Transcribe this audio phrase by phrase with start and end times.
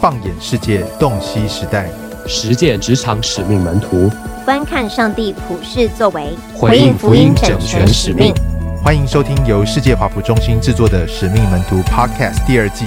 [0.00, 1.90] 放眼世界，洞悉时代，
[2.24, 4.08] 实践职场使命门徒，
[4.44, 8.32] 观看上帝普世作为，回应福音整全使命。
[8.80, 12.84] 欢迎收听由世界华福中心制作的《使命门徒》Podcast 第二季。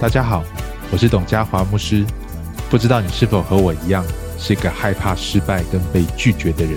[0.00, 0.42] 大家好，
[0.90, 2.04] 我是董家华牧师。
[2.68, 4.04] 不知道你是否和我一样，
[4.36, 6.76] 是个害怕失败跟被拒绝的人？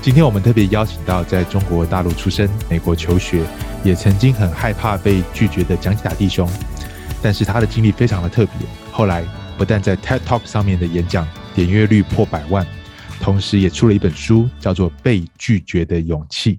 [0.00, 3.42] 今天我们特别邀请到在中国大陆出生、美国求学，
[3.84, 6.48] 也曾经很害怕被拒绝的蒋甲弟兄。
[7.22, 8.54] 但是他的经历非常的特别，
[8.90, 9.24] 后来
[9.56, 12.66] 不但在 TED Talk 上面的演讲点阅率破百万，
[13.20, 16.54] 同时也出了一本书，叫做《被拒绝的勇气》。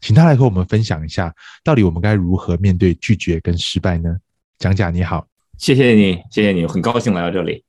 [0.00, 1.32] 请他来和我们分享一下，
[1.62, 4.16] 到底我们该如何面对拒绝跟失败呢？
[4.58, 5.24] 蒋甲你好，
[5.56, 7.62] 谢谢你，谢谢你，很高兴来到这里。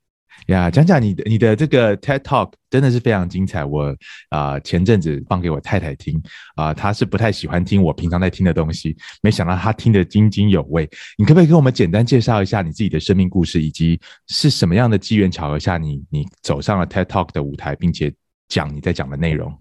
[0.53, 3.63] 呀，讲讲你的你的这个 TED Talk 真的是非常精彩。
[3.63, 3.95] 我
[4.29, 6.21] 啊、前阵子放给我太太听
[6.55, 10.89] 啊、她是不太喜欢听我平常在听的东西，没想到她听得津津有味。
[11.17, 18.11] 你可不可以给我们简单介绍一下你自己的生命故事，以及是什么样的机缘巧合下你你走上了 TED Talk 的舞台，并且
[18.47, 19.55] 讲你在讲的内容？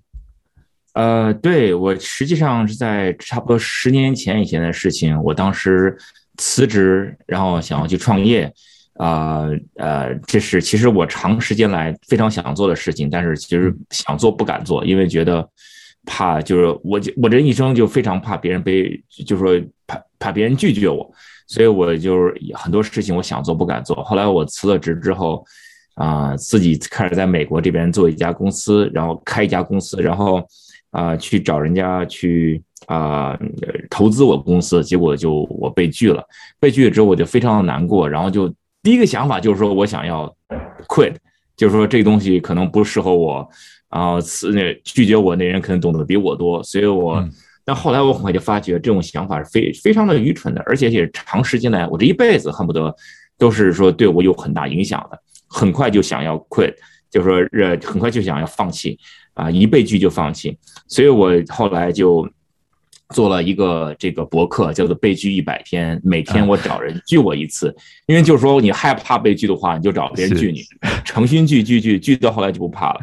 [0.94, 5.96] 呃，对，我实际上是在差不多十年前以前的事情，我当时
[6.38, 8.50] 辞职，然后想要去创业。
[8.98, 9.46] 啊
[9.76, 15.48] 呃，这是其实我长时间来非常想做的事情，但是其实想做不敢做，因为觉得
[16.04, 21.08] 怕，就是我我这一生就非常怕别人被，就是说怕怕别人拒绝我，
[21.46, 24.02] 所以我就是很多事情我想做不敢做。
[24.02, 25.44] 后来我辞了职之后，
[25.94, 30.38] 啊、呃，自己开始在美国这边做一家公司，然后开一家公司，然后
[30.90, 33.38] 啊、呃、去找人家去啊、呃、
[33.88, 36.20] 投资我公司，结果就我被拒了，
[36.58, 38.52] 被拒了之后我就非常的难过，然后就。
[38.82, 40.32] 第一个想法就是说我想要
[40.88, 41.14] quit，
[41.56, 43.46] 就是说这个东西可能不适合我，
[43.90, 44.18] 然后
[44.52, 47.22] 那拒绝我那人可能懂得比我多，所以我，
[47.64, 52.94] 但后来我很快就发觉这种想法是非非常的愚蠢的，而且也是长时间来我这一辈子恨不得
[53.36, 56.74] 都是说对我有很大影响的，很快就想要 quit，
[57.10, 58.98] 就是说呃很快就想要放弃，
[59.34, 62.28] 啊一被拒就放弃，所以我后来就。
[63.14, 66.00] 做了一个这个博客，叫做“被拒一百天”。
[66.04, 67.74] 每天我找人拒我一次，
[68.06, 70.62] 因为就是说你害怕被拒的话，你就找别人拒你，
[71.04, 73.00] 诚心拒拒拒拒，到后来就不怕了。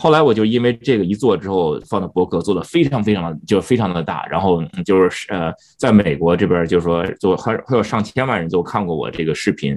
[0.00, 9.76] 后来我就因为这个一做之后，放到博客做的非常非常的就非常的大，然后就是呃，在美国这边就是说就还还有上千万人都看过我这个视频。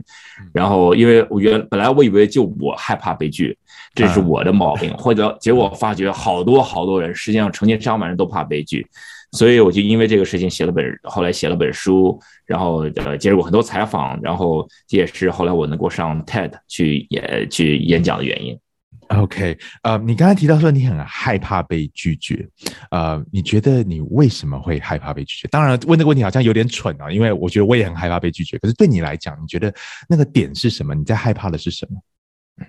[0.54, 3.58] 然后因为我原本来我以为就我害怕被拒，
[3.96, 8.86] 这是我的毛病，或者结果发觉好多好多人，实际上成千上万人都怕被拒。
[9.32, 18.60] 所以我就因为这个事情写了本，后来写了本书，然后呃接受过很多采访，然后这也是后来我能够上 TED 去演去演讲的原因。
[19.08, 22.48] OK，呃，你刚才提到说你很害怕被拒绝，
[22.92, 25.48] 呃，你觉得你为什么会害怕被拒绝？
[25.50, 28.58] 当然问这个问题好像有点蠢啊，因为我觉得我也很害怕被拒绝。
[28.60, 29.74] 可是对你来讲，你觉得
[30.08, 30.96] 那个点是什么？
[30.96, 32.68] 你在害怕的是什么？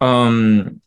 [0.00, 0.80] 嗯。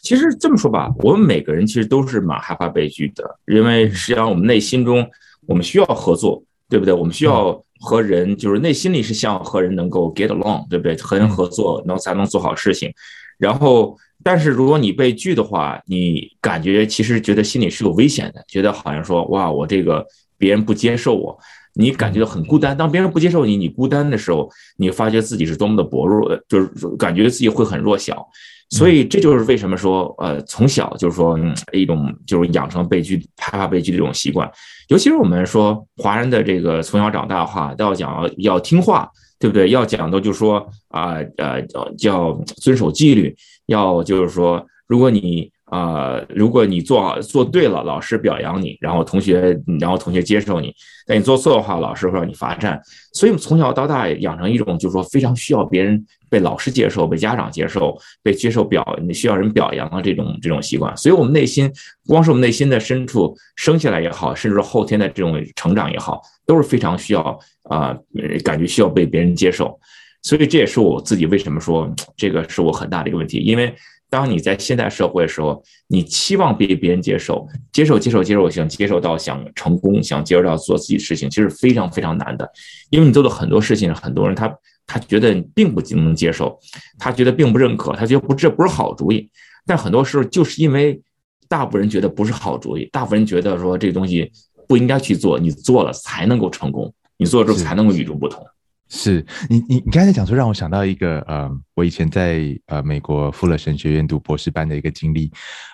[0.00, 5.08] 其实这么说吧，我们每个人其实都是蛮害怕被拒的，因为实际上我们内心中
[5.46, 6.92] 我们需要合作，对不对？
[6.94, 10.96] 我们需要和人，就是内心里是想和人能够 get along，对不对？
[10.96, 12.92] 和人合作，能才能做好事情。
[13.38, 20.06] 然后，但是如果你被拒的话，你感觉其实觉得心里是有危险的，觉得好像说哇，我这个
[20.38, 21.36] 别人不接受我，
[21.74, 22.76] 你感觉到很孤单。
[22.76, 28.24] 当别人不接受你，你孤单的时候，你发觉自己是多么的薄弱，就是感觉自己会很弱小。
[28.72, 31.38] 所以这就是为什么说，呃，从小就是说
[31.72, 34.50] 一种就是养成被拒、害怕被拒的这种习惯。
[34.88, 39.68] 尤其是我们说华人的这个从小长大的话，都要讲要听话，对不对？
[39.68, 45.52] 要讲的就是说啊呃要要遵守纪律，要就是说，如果你。
[45.72, 50.68] 啊、呃，如果你做好做对了，老师表扬你，然后同学，然后同学接受你；
[51.06, 52.78] 但你做错的话，老师会让你罚站。
[53.14, 60.94] 所以从小到大养成一种，就是说非常需要别人被老师接受、被家长接受、被接受表，需要人表扬的这种这种习惯。
[60.94, 61.72] 所以，我们内心，
[62.06, 67.38] 光是我们内心的深处生下来也好，甚至后天的这种成长也好，都是非常需要
[67.70, 67.96] 啊、
[68.44, 69.80] 感觉需要被别人接受。
[70.20, 73.74] 所以，这也是我自己为什么说这个是我很大的一个问题，因为。
[74.12, 82.46] 当你在现代社会的时候，你期望被别人接受，接受，接受，接受，想接受到想成功，想接受到做自己的事情，其实非常非常难的。
[82.90, 84.54] 因为你做的很多事情，很多人他
[84.86, 86.58] 他觉得并不能接受，
[86.98, 89.30] 他觉得并不认可，他觉得不这不是好主意。
[89.64, 91.00] 但很多时候就是因为
[91.48, 94.30] 大部分人觉得不是好主意，大部分人觉得说这个东西
[94.68, 98.44] 不应该去做，你做了才能够成功，你做了之后才能够与众不同。
[98.90, 101.62] 是，是你你你刚才讲说让我想到一个嗯。
[101.74, 105.30] 我以前在呃美国富勒神学院读博士班的一个经历。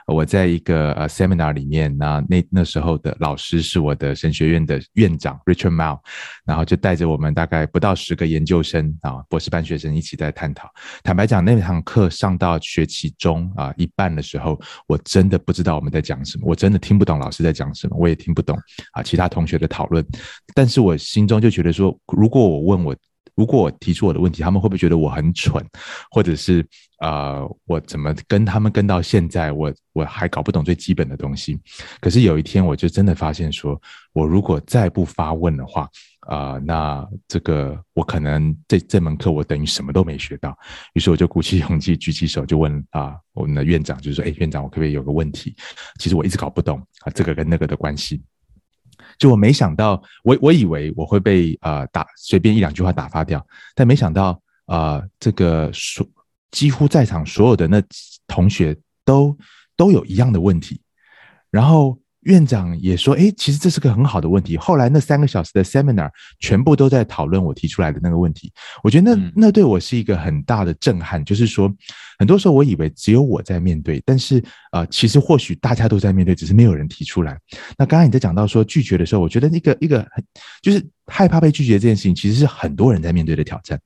[0.06, 5.98] 我在一个呃 seminar 里面，那那那时候的老师是我的神学院的院长 Richard Mouw，
[6.46, 10.70] 然后就带着我们大概不到十个研究生啊博士班学生一起在探讨。
[11.02, 18.56] 坦白讲，那堂课上到学期中啊一半的时候，我真的不知道我们在讲什么，我真的听不懂老师在讲什么，我也听不懂
[18.92, 20.02] 啊其他同学的讨论。
[20.54, 22.96] 但是我心中就觉得说，如果我问我。
[23.38, 25.64] 如果我提出我的问题，他们会不会觉得我很蠢，
[26.10, 26.66] 或者是、
[27.00, 31.56] 呃，我怎么跟他们跟到现在，我我还搞不懂最基本的东西？
[32.00, 33.80] 可是有一天，我就真的发现说，
[34.12, 35.88] 我如果再不发问的话，
[36.26, 40.58] 啊、呃，那这个我可能这这门课我等于什么都没学到。
[40.94, 45.54] 于是我就鼓起勇气举起手，就问啊，我们的院长，就是说，哎，院长，我可不可以有个问题？
[46.00, 48.20] 其实我一直搞不懂啊，这个跟那个的关系。
[49.18, 53.44] 就我没想到，我我以为我会被呃打随便一两句话打发掉，
[53.74, 56.06] 但没想到呃这个所
[56.50, 57.82] 几乎在场所有的那
[58.26, 59.36] 同学都
[59.76, 60.80] 都有一样的问题，
[61.50, 61.98] 然后。
[62.28, 66.10] 院长也说：“哎，其实这是个很好的问题。”后来那三个小时的 seminar
[66.40, 68.52] 全部都在讨论我提出来的那个问题。
[68.84, 71.24] 我觉得那那对我是一个很大的震撼。
[71.24, 71.74] 就是说，
[72.18, 74.42] 很多时候我以为只有我在面对，但是
[74.72, 77.38] 呃，其实或许大家都在面对，只是没有人提出来。
[77.76, 80.22] 那刚才你在讲到说拒绝的时候，我觉得一个一个很
[80.62, 80.86] 就是。
[81.08, 83.80] 害怕被拒绝这件事情，其实是很多人在面对的挑战。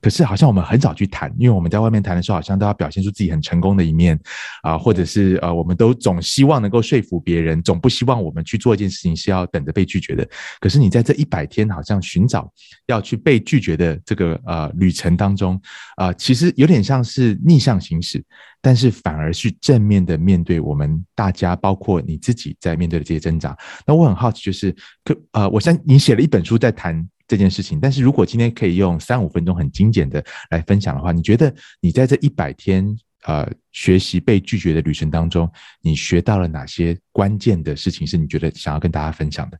[0.00, 4.18] 可是好像我们很少去谈，因为我们在外面谈的时候，好像都要表现出自己很成功的一面
[4.62, 10.26] 啊，或者是呃，我们都总希望能够说服别人，总不希望我们去做一件事情是要等着被拒绝的。
[10.60, 12.50] 可是你在这一百天，好像寻找
[12.86, 15.60] 要去被拒绝的这个呃旅程当中
[15.96, 18.24] 啊，其实有点像是逆向行驶。
[18.62, 23.54] 但是反而是正面的面对我们大家，包括你自己在面对的这些挣扎。
[23.84, 24.74] 那我很好奇，就是
[25.04, 27.80] 可呃，我相信你写了一本书在谈这件事情。
[27.80, 32.86] 但是如果今天可以用三五分钟很精简的来分享的话，你觉得你在这一百天
[33.24, 35.50] 呃学习被拒绝的旅程当中，
[35.80, 38.06] 你学到了哪些关键的事情？
[38.06, 39.58] 是你觉得想要跟大家分享的？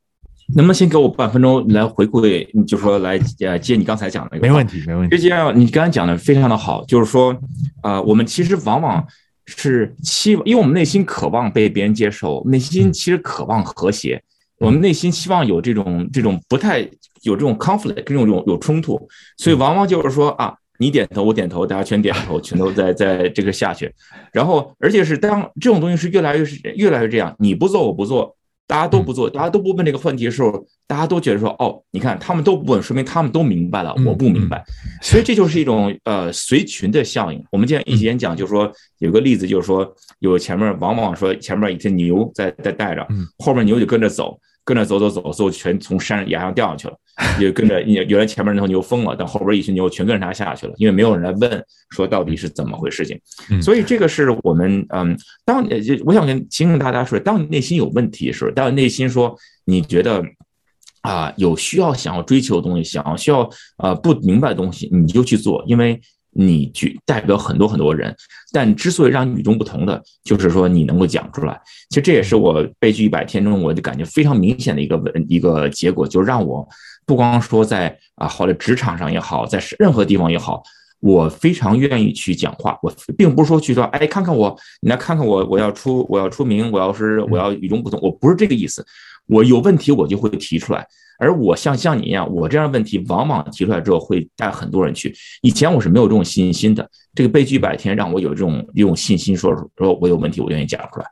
[0.54, 2.20] 能不能先给我半分钟来回顾？
[2.20, 4.46] 你就说来呃接你刚才讲的那个。
[4.46, 5.16] 没问题，没问题。
[5.16, 7.32] 实际上你刚才讲的非常的好，就是说
[7.80, 9.04] 啊、呃，我们其实往往
[9.46, 14.22] 是期望，因为我们内心渴望被别人接受，内心其实渴望和谐，
[14.60, 16.80] 嗯、我们内心希望有这种这种不太
[17.22, 19.08] 有这种 conflict，这种有有冲突，
[19.38, 23.92] 所以往往就是说啊，你点头我点头，大家全点头，全都在在这个下去，
[24.32, 28.36] 然后而且是当这种东西是越来越是越来越这样，你不做我不做。
[28.72, 34.64] 大家都不做，大家都不问这个问题的时候，大家都觉得说，哦，你看他们都不问，说明他们都明白了，我不明白，
[35.02, 37.44] 所以这就是一种呃随群的效应。
[37.52, 44.40] 我们今天一起演讲，就是说有个例子，就是说有前面往往说前面一只牛在在带着，后面牛就跟着走。
[44.64, 46.94] 跟着走走走，最后全从山崖上掉下去了。
[47.38, 53.20] 也跟着，原来前面那头牛疯了，但后边一群牛全跟着他下去了，因为没有人来问说到底是怎么回事情。
[53.60, 55.66] 所以这个是我们嗯，当
[56.04, 59.36] 我想跟提醒大家说，当你内心有问题的时候，当你内心说
[59.66, 60.24] 你觉得
[61.02, 66.00] 啊有需要想要追求的东西，想要需要呃不明白的东西，你就去做，因为。
[66.34, 68.14] 你去代表很多很多人，
[68.52, 71.60] 但之所以让你与众不同的，就是说你能够讲出来。
[71.90, 76.66] 其实这也是我被拒一百天中，我就感觉非常明显的一个文一个结果，就让我
[77.04, 80.62] 不光说在啊，或者职场上也好，在任何地方也好，
[81.02, 82.78] 我非常愿意去讲话。
[82.80, 88.86] 我并不是说去说，哎，看看我，你来看看我，我要出我要出名，我要是我要与众不同，我不是这个意思。
[89.26, 90.86] 我有问题我就会提出来。
[91.18, 95.14] 而我像像你一样，我这样的问题往往提出来之后会带很多人去。
[95.42, 101.06] 以前我是没有这种信心的，这个被拒一百天让我有这种这种信心说，说说我有问题，我愿意讲出来。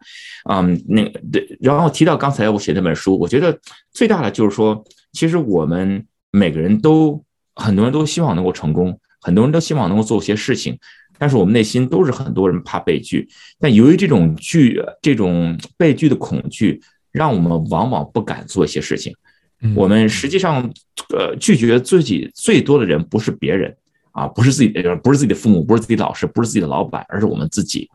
[0.51, 1.47] 嗯，那对。
[1.61, 3.57] 然后提到刚才我写那本书，我觉得
[3.93, 7.23] 最大的就是说，其实我们每个人都
[7.55, 10.79] 很多人都希望能够成功，很多人都希望能够做些事情，
[11.19, 13.29] 但是我们内心都是很多人怕被拒。
[13.59, 16.81] 但由于这种拒，这种被拒的恐惧，
[17.13, 19.15] 让我们往往不敢做一些事情。
[19.75, 20.73] 我们实际上，
[21.15, 23.77] 呃，拒绝自己最多的人不是别人
[24.13, 27.87] 啊，不是自己的，不是自己的父母，不是自己的老师，不是自己的老板，而是我们自己。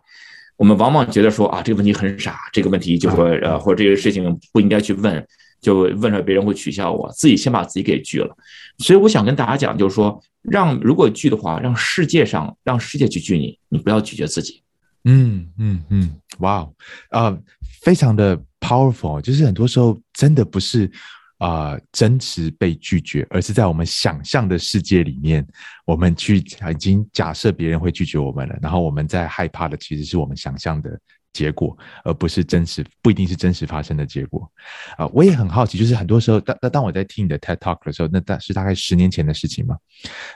[0.57, 5.27] 我们往往觉得说啊，这个问题很傻，这个问题就说呃，或者这个事情不应该去问，
[5.61, 8.35] 就问了别人会取笑我，自己先把自己给拒了。
[8.77, 14.61] 所以我想跟大家讲，就是说，让如果拒的话，让世界上让世界去拒你，你不要拒绝自己。
[15.03, 16.67] 嗯嗯嗯，哇，
[17.09, 17.37] 啊，
[17.81, 20.91] 非常的 powerful，就是很多时候真的不是。
[21.37, 25.45] 啊、真实被拒绝，而是在我们想象的世界里面，
[25.85, 30.97] 我们去已经假设别人会拒绝我们了，然后我们在害怕的其实是我们想象的
[31.35, 34.49] 结果，而不是真实，不一定是真实发生的结果。
[34.91, 39.75] 啊、呃，我也很好奇，就是很多时候，当当当我在听你的 TED Talk 的时候，那大是大概十年前的事情嘛？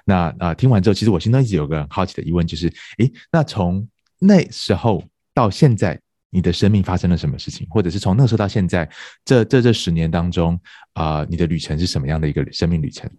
[0.04, 3.88] 那啊、呃，听完之后，其实我心中一直有个很好奇的疑问，就是，诶，那从
[4.20, 5.02] 那时候
[5.34, 5.98] 到现在，
[6.30, 7.66] 你的生命发生了什么事情？
[7.70, 8.90] 或者是从那时候到现在，
[9.24, 10.60] 这这这十年当中，
[10.94, 13.10] 啊、呃，你的旅程是什么样的一个生命旅程？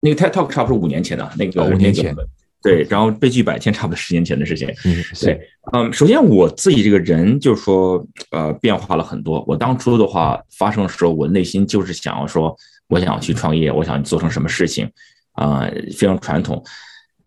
[0.00, 2.16] 那个 TED Talk 差不多五年前的，那个、哦、五年前。
[2.60, 4.68] 对，然后被拒百天，差不多十年前的事情。
[4.84, 5.40] 嗯，对，
[5.72, 9.44] 嗯，首先我自己这个人就是说，呃，变化了很多。
[9.46, 12.54] 我当初的话发生的时候，我内心就是想要说，
[12.88, 14.90] 我想要去创业，我想做成什么事情，
[15.34, 16.60] 啊、呃，非常传统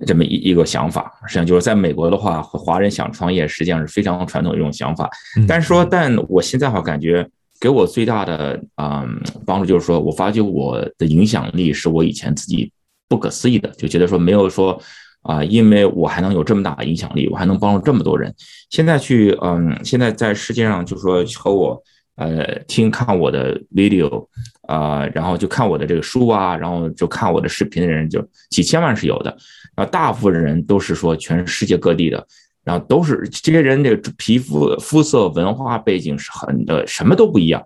[0.05, 1.09] 这么一一个想法。
[1.25, 5.09] 实际上就是在美国的话，华人想创业，实际上是非常传统的一种想法。
[5.47, 7.25] 但是说，但我现在的话感觉
[7.57, 12.69] 给我最大的嗯帮助就是说，我发觉我的影响力是我以前自己
[13.07, 14.77] 不可思议的，就觉得说没有说。
[15.23, 18.33] 啊，因为我还能有这么大的影响力，我还能帮助这么多人。
[18.69, 21.83] 现在去，嗯，现在在世界上，就是说和我，
[22.15, 24.27] 呃，听看我的 video，
[24.67, 29.29] 啊，然后就看我的这个书啊，然后就看我的视频的人就几千万是有的。
[29.75, 32.25] 然后大部分人都是说全世界各地的，
[32.63, 37.63] 然后都是这些人这个皮肤肤色、文化背景是很的，什么都不一样，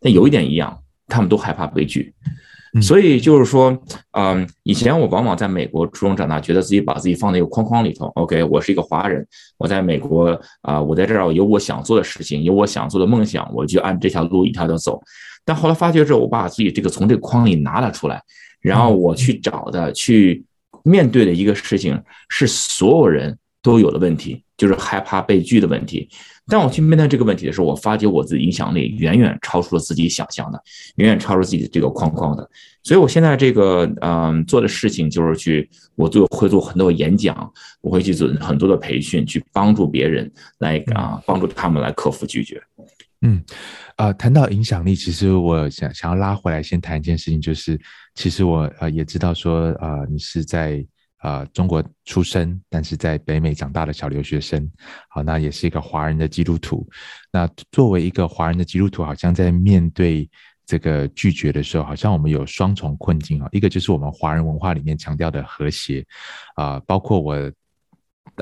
[0.00, 2.14] 但有一点一样，他们都害怕悲剧。
[2.82, 3.76] 所以就是说，
[4.12, 8.06] 嗯，以前我往往在美国初中长大，觉得自己把自己放在一个框框里头。
[8.16, 15.00] OK，我是一个华人，我在美国啊，我在这儿有我想做的事情，有我想做的梦想，我就按这条路一条条走。
[15.44, 18.22] 但后来发觉之后，我把自己这个从这个框里拿了出来，
[18.60, 20.44] 然后我去找的、去
[20.84, 21.98] 面对的一个事情，
[22.28, 26.08] 是所有人都有的问题，就是害怕被拒的问题。
[26.48, 30.60] 当我去面对这个问题的时候，我发觉我自己影响力远远超出了自己想象的，
[30.96, 32.50] 远远超出自己的这个框框的。
[32.82, 37.52] 所以，我现在这个嗯做的事情就是去，我做会做很多演讲，
[37.82, 42.62] 我会去做很多的培训，去帮助别人来啊帮助他们来克服拒绝。
[43.20, 43.44] 嗯，
[43.96, 47.78] 呃，谈到影响力，其实我想想要拉回来先谈一件事情，就是
[48.14, 50.84] 其实我呃也知道说呃你是在。
[51.18, 54.70] 啊、中国出生，但是在北美长大的小留学生，
[55.08, 56.88] 好，那也是一个华人的基督徒。
[57.32, 60.30] 那作为一个华人的基督徒，好像在面对
[60.64, 63.48] 这个拒绝的时候，好像我们有双重困境啊。
[63.52, 66.06] 一个就是我们华人文化里面强调的和谐
[66.54, 67.52] 啊、包括我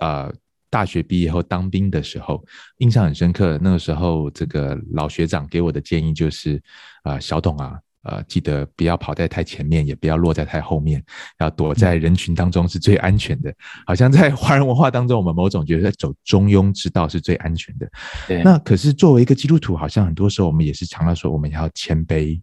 [0.00, 0.30] 呃
[0.68, 2.44] 大学毕业后当兵的时候，
[2.78, 3.58] 印象很深刻。
[3.62, 6.56] 那个时候，这个老学长给我的建议就是
[7.04, 7.80] 啊、呃，小董啊。
[8.06, 11.02] 呃，记得不要跑在太前面，也不要落在太后面，
[11.40, 13.52] 要躲在人群当中是最安全的。
[13.84, 17.90] 好像在华人文化当中，我们某种觉得走中庸之道是最安全的。
[18.28, 18.42] 对。
[18.42, 22.40] 那可是作为一个基督徒，好像很多时候我们也是强调说，我们要谦卑，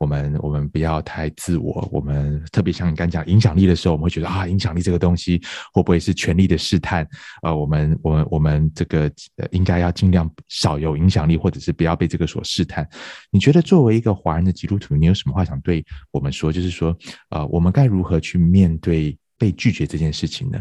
[0.00, 1.86] 我们我们不要太自我。
[1.92, 5.40] 我们特别像你刚讲影响力的时候，我们会觉得啊，影响力这个东西
[5.74, 7.06] 会不会是权力的试探？
[7.42, 9.10] 呃，我们我们我们这个
[9.50, 12.88] 应该要尽量少有影响力，或者是不要被这个所试探。
[13.30, 16.50] 你觉得作为一个华人的基督徒，你有什么话想对我们说？
[16.50, 16.96] 就是说，
[17.28, 20.58] 呃，我们该如何去面对被拒绝这件事情呢？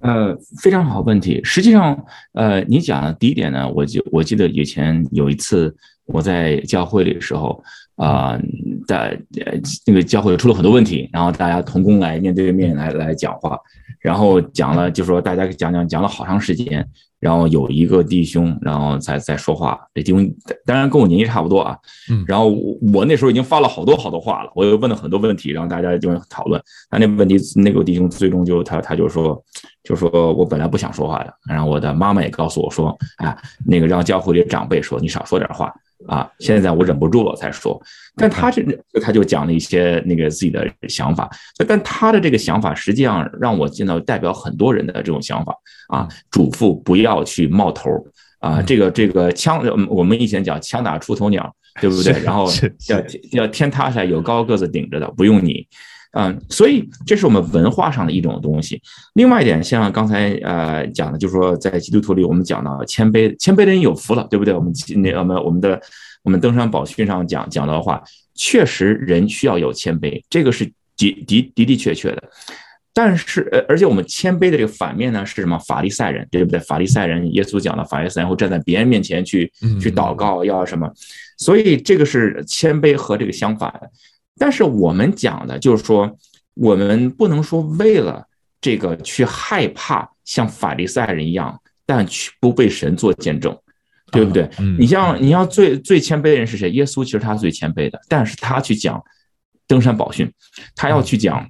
[0.00, 1.40] 呃，非常好问题。
[1.42, 5.76] 实际上，呃，你讲的第一点呢，我记我记得以前有一次
[6.06, 7.60] 我在教会里的时候，
[7.98, 8.40] 啊、呃，
[8.86, 9.20] 在
[9.84, 13.58] 那个教会出了很多问题，然后大家同工来面对面来来讲话，
[14.00, 16.88] 然后讲了，就说大家讲讲讲了好长时间。
[17.20, 19.76] 然后有一个弟兄，然后在在说话。
[19.92, 20.32] 这弟兄
[20.64, 21.76] 当然跟我年纪差不多啊。
[22.08, 22.24] 嗯。
[22.28, 22.48] 然后
[22.92, 26.62] 我那时候已经发了好多好多话了，我又问了很多问题，然后大家就讨论。
[26.92, 29.36] 那那问题，那个弟兄最终就他他就说，
[29.82, 31.34] 就说我本来不想说话的。
[31.48, 33.36] 然后我的妈妈也告诉我说，啊，
[33.66, 35.74] 那个让教会里的长辈说你少说点话。
[36.06, 37.80] 啊，现在我忍不住了才说，
[38.16, 38.62] 但他这
[39.02, 41.28] 他就讲了一些那个自己的想法，
[41.66, 45.54] 但他的这个想法实际上让我见到代表很多人的这种想法
[45.88, 47.90] 啊，嘱咐不要去冒头
[48.40, 52.12] 啊，这个这个枪，我们以前讲枪打出头鸟，对不对？
[52.22, 52.48] 然后
[52.88, 53.02] 要
[53.32, 55.66] 要天塌下来有高个子顶着的，不用你。
[56.12, 58.80] 嗯，所以这是我们文化上的一种东西。
[59.14, 64.54] 另外一点，像刚才呃讲的，就是说在基督徒里，我们讲到谦卑，谦卑的人有福了，对不对？
[64.54, 65.80] 我们那我们我们的
[66.22, 68.02] 我们登山宝训上讲讲到的话，
[68.34, 70.64] 确实人需要有谦卑，这个是
[70.96, 72.22] 的的的的确确的。
[72.94, 75.56] 但是呃，而且我们谦卑的这个反面呢是什么？
[75.58, 76.58] 法利赛人，对不对？
[76.60, 80.90] 法利赛人，耶稣讲的法利赛人会站在别人面前去去祷告，要什么？
[81.36, 83.88] 所以这个是谦卑和这个相反的。
[84.38, 86.16] 但是我们讲的就是说，
[86.54, 88.26] 我们不能说为了
[88.60, 93.56] 这个去害怕像法利赛人一样，但去不被神做见证，
[94.12, 94.48] 对不对？
[94.78, 96.70] 你像你要最最谦卑的人是谁？
[96.70, 99.02] 耶稣其实他最谦卑的，但是他去讲
[99.66, 100.32] 登山宝训，
[100.74, 101.48] 他要去讲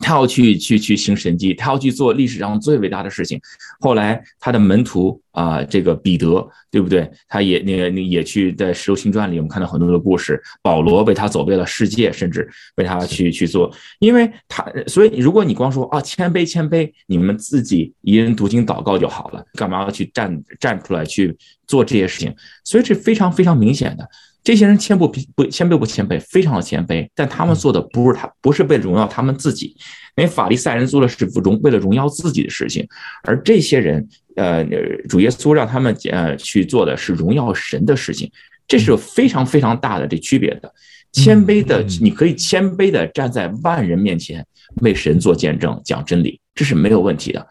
[0.00, 3.40] 他要去去去行神迹，他要去做历史上最伟大的事情。
[3.78, 7.08] 后来他的门徒啊、呃，这个彼得，对不对？
[7.28, 10.42] 他也那个那也去在《使徒行传》里，我们看到很多的故事。
[10.62, 22.34] 保罗为他走遍了世界，甚至为他去去做，因为他，所以如果你光说啊谦卑谦卑，你们自己一人读经祷告就好了，干嘛要去站站出来去做这些事情？
[22.64, 24.08] 所以这非常非常明显的。
[24.42, 29.76] 这些人谦不不谦卑不谦卑，非常的谦卑，但他们做的不是他，不是为了荣耀他们自己，
[30.16, 32.86] 因为法利赛人做的是荣为了荣耀自己的事情，
[33.22, 34.64] 而这些人，呃，
[35.08, 38.30] 主耶稣让他们呃去做的是荣耀神的事情，
[38.66, 40.72] 这是有非常非常大的这区别的。
[41.12, 47.46] 谦卑的，你可以谦卑的站在万人面前为神做见证，讲真理，这是没有问题的。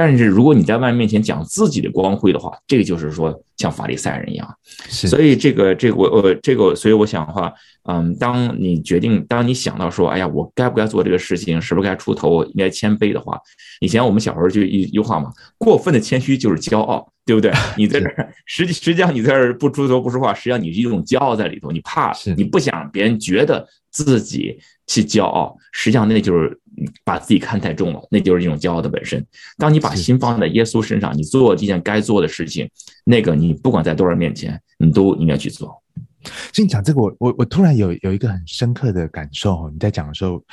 [0.00, 4.48] 但是如果你在万人面前讲自己的光辉的话，这个就是说像法利赛人一样。
[4.88, 7.52] 是，所以这个这个我我这个，所以我想的话，
[7.82, 13.40] 嗯，当你决定，当你想到说，哎呀，我该不该做这个事情，是不是该出头，应该谦卑的话，
[13.80, 17.50] 以前我们小时候就一句话嘛，过分的谦虚就是骄傲，对不对？
[17.76, 26.56] 你在这儿，实际实际上你在这儿不出头不说话，实际上你是一种骄傲在里头，你怕，你不想别人觉得自己去骄傲，实际上那就是。
[27.04, 29.24] 把自己看太重了，那就是一种骄傲的本身。
[29.56, 32.68] 当你把心放在耶稣身上，你做这件该做的事情，
[33.04, 35.82] 那个你不管在多少人面前，你都应该去做。
[36.52, 39.70] 所以你讲这个，我我我突然有有一个很深刻的感受。
[39.70, 40.44] 你在讲的时候，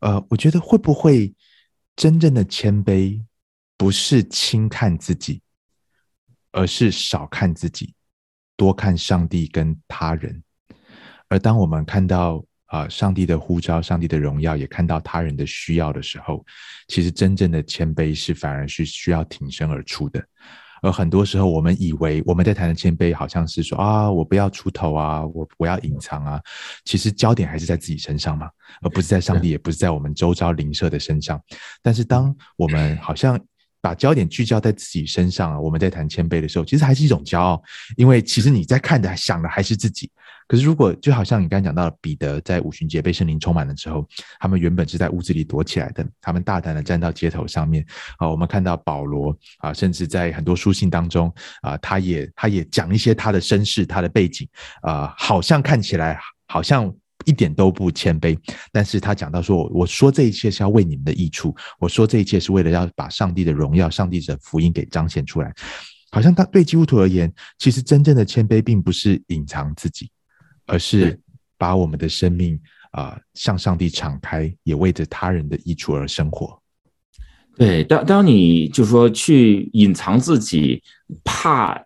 [0.00, 1.32] 呃，我觉得会不会
[1.96, 3.20] 真正的谦卑，
[3.76, 5.40] 不是轻看自己，
[6.52, 7.94] 而是少看自己，
[8.56, 10.42] 多看上帝跟他人。
[11.28, 12.44] 而当我们看到。
[12.66, 12.88] 啊！
[12.88, 16.44] 上帝的呼召，上帝的荣耀，也看到他人的需要的时候，
[16.88, 20.24] 其实真正的谦卑是反而是需要挺身而出的。
[20.82, 26.38] 而很多时候，我们以为我们在谈的谦卑，好像是说啊，我不要出头啊，我我要隐藏啊。
[26.84, 28.50] 其实焦点还是在自己身上嘛，
[28.82, 31.40] 而不是在上帝，也不是在我们周遭邻舍的身上。
[31.80, 33.40] 但是，当我们好像
[33.84, 37.62] 把焦点聚焦在自己身上啊，我们在谈谦卑的时候，其实还是一种骄傲，
[37.98, 40.10] 因为其实你在看的、想的还是自己。
[40.48, 44.08] 可是，如果就好像你刚才讲到，彼得在五旬节被圣灵充满了之后，
[44.40, 47.84] 他们原本是在屋子里躲起来的，他们大胆的站到街头上面。
[48.16, 54.48] 啊，我们看到保罗啊，甚至在很多书信当中啊，他也他也讲一些他的身世、他的背景
[54.80, 56.90] 啊，好像看起来好像
[57.24, 58.38] 一点都不谦卑，
[58.72, 65.52] 但是他讲到说，我说这一切是要为你们的益处，我说这一切是为了要把上帝的荣耀、上帝的福音给彰显出来。
[66.10, 70.10] 好像他对基督徒而言，其实真正的谦卑并不是隐藏自己。
[70.66, 71.20] 而是
[71.58, 72.58] 把我们的生命
[72.92, 76.58] 啊、呃、向上帝敞开，也为着他人的益处而生活。
[77.58, 80.82] 对，当当你就是说去隐藏自己，
[81.22, 81.78] 怕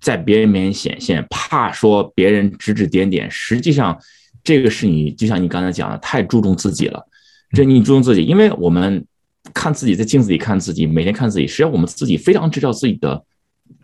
[0.00, 3.96] 在别人面前显现，怕说别人指指点点，实际上
[4.44, 7.04] 这个是你就像你刚才讲的，太注重自己了。
[7.52, 9.04] 这你注重自己，因为我们
[9.52, 13.20] 看自己在镜子里看自己，每天看自己，实际上我们自己非常知道自己的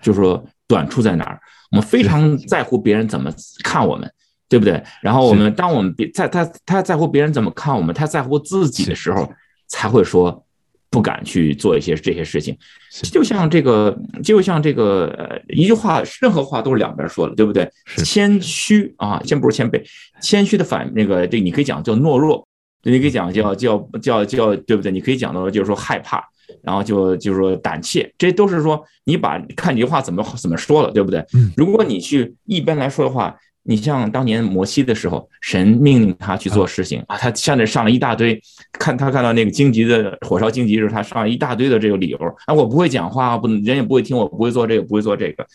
[0.00, 1.40] 就是说短处在哪儿，
[1.72, 3.32] 我们非常在乎别人怎么
[3.64, 4.08] 看我们。
[4.50, 4.82] 对不对？
[5.00, 9.32] 然后我们，当我们别在他他在乎别人怎么看我们，他在乎自己的时候，
[9.68, 10.44] 才会说
[10.90, 12.56] 不敢去做一些这些事情。
[13.12, 17.70] 就像这个，就像这个，呃，一句话，任何话都是两边说的，对不对？
[18.04, 19.80] 谦虚啊，先不是谦卑，
[20.20, 22.46] 谦虚的反那个，这你可以讲叫懦弱，
[22.82, 24.90] 你可以讲叫叫叫叫，对不对？
[24.90, 26.22] 你可以讲到就是说害怕，
[26.62, 31.24] 然后就就是说胆怯，这都是说你把看你的话怎么怎么说了，对不对？
[31.56, 33.36] 如果你去一般来说的话。
[33.62, 38.40] 你像当年摩西的时候，神命令他去做事情啊，他下面上了一大堆，
[38.72, 45.46] 看他看到那个荆棘的火烧荆棘的时候，他上了一大堆的这个理由啊，我不会讲话，不人也不会听我，不会做这个，不会做这个。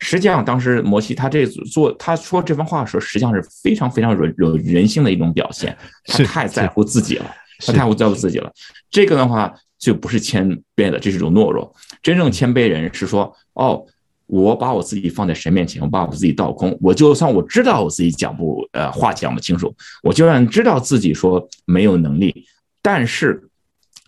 [0.00, 5.74] 实际上，当时摩西他这做他说这番话的时候，实际上是非常非常有有人性的一种表现，
[6.06, 7.30] 他太在乎自己了，
[7.64, 8.52] 他太在乎自己了。
[8.90, 11.72] 这个的话就不是谦卑的，这是一种懦弱。
[12.02, 13.86] 真正谦卑人是说哦。
[14.26, 16.76] 我把我自己放在神面前，我把我自己倒空。
[16.80, 22.46] 我就算我知道我自己讲不呃话讲不清楚，我就算知道自己说没有能力，
[22.80, 23.48] 但是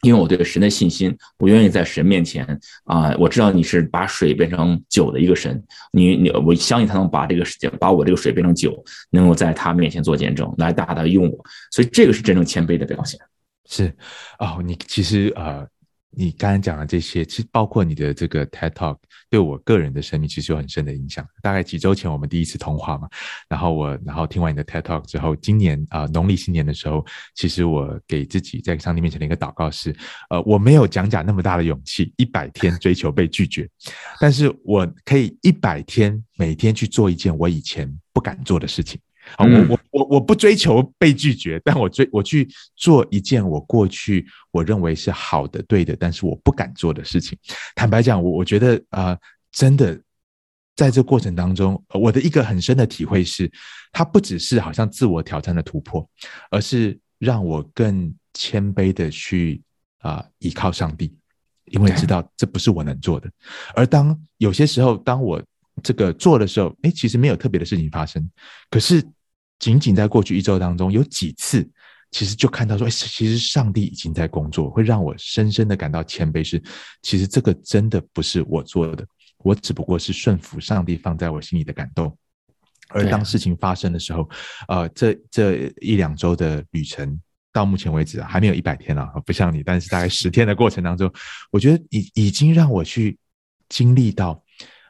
[0.03, 2.47] 因为我对神的信心，我愿意在神面前
[2.85, 13.21] 啊、我知道你是把水变成酒的一个神，你你我相信他能把这个事情把我这个水变成酒，能够在他面前做见证，来大大用我，所以这个是真正谦卑的表现。
[13.69, 13.95] 是
[14.39, 15.67] 哦，你其实呃。
[16.11, 18.97] 你刚才讲的这些，其实包括你的这个 TED Talk，
[19.29, 21.27] 对我个人的生命其实有很深的影响。
[21.43, 23.07] 大概几周前我们第一次通话嘛，
[23.49, 29.95] 然后我然后听完你的 TED Talk 之后，今年啊、农历新年的时候，其实我给自己在上帝面前的一个祷告是，
[30.31, 33.69] 呃，我没有讲讲那么大的勇气，一百天追求被拒绝，
[34.19, 38.99] 但是我可以一百天每天去做一件我以前不敢做的事情。
[39.37, 47.37] 啊，我我我我不追求被拒绝，但我追我去做一件我过去我认为是好的、对的，但是我不敢做的事情。
[47.75, 49.19] 坦白讲，我我觉得啊、呃，
[49.51, 50.01] 真的
[50.77, 53.51] 在这过程当中，我的一个很深的体会是，
[53.91, 56.09] 它不只是好像自我挑战的突破，
[56.51, 59.61] 而是让我更谦卑的去
[59.99, 61.13] 啊、呃、依靠上帝，
[61.65, 63.29] 因为知道这不是我能做的。
[63.75, 65.43] 而当有些时候，当我
[65.83, 68.31] 这个做的时候，哎，其实没有特别的事情发生，
[68.71, 69.05] 可是。
[69.59, 71.69] 仅仅在过去一周当中，有几次，
[72.11, 76.45] 其实就看到说，哎其实上帝已经在工作，会让我深深的感到谦卑。
[76.45, 76.63] 是，
[77.03, 79.07] 其实这个真的不是我做的，
[79.39, 82.17] 我只不过是顺服上帝放在我心里的感动。
[82.89, 84.29] 而当事情发生的时候，
[84.69, 87.21] 呃，这这一两周的旅程
[87.53, 91.13] 到目前为止还没有一百天了，不像你，但是大概十天的过程当中，
[91.51, 93.19] 我觉得已已经让我去
[93.69, 94.41] 经历到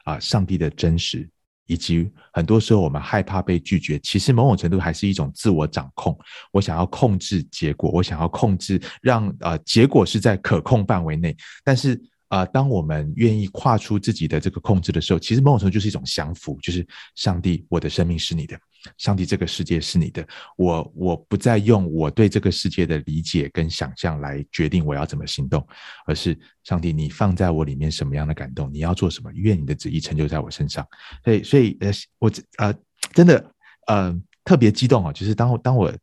[0.03, 1.27] 啊，上帝的真实。
[1.67, 6.17] 以及很多时候我们害怕被拒绝，其实某种程度还是一种自我掌控。
[6.51, 12.01] 我想要控制结果，我想要控制让呃结果是在可控范围内，但是。
[12.29, 18.59] 啊、呃，当我们愿意跨出自己的这个控制的时候，其实某种程度就是一种降服，就是上帝，我的生命是你的，
[18.97, 25.65] 上帝，这个世界是你的，我我不再用我对这个世界的理解跟想象来决定我要怎么行动，
[26.05, 30.87] 而是上帝，你放在我里面什么样的感动，你要做什么，愿你的旨意成就在我身上。
[31.23, 32.73] 所以，所以呃，我呃
[33.13, 33.51] 真的
[33.87, 35.93] 呃特别激动啊，就是当我当我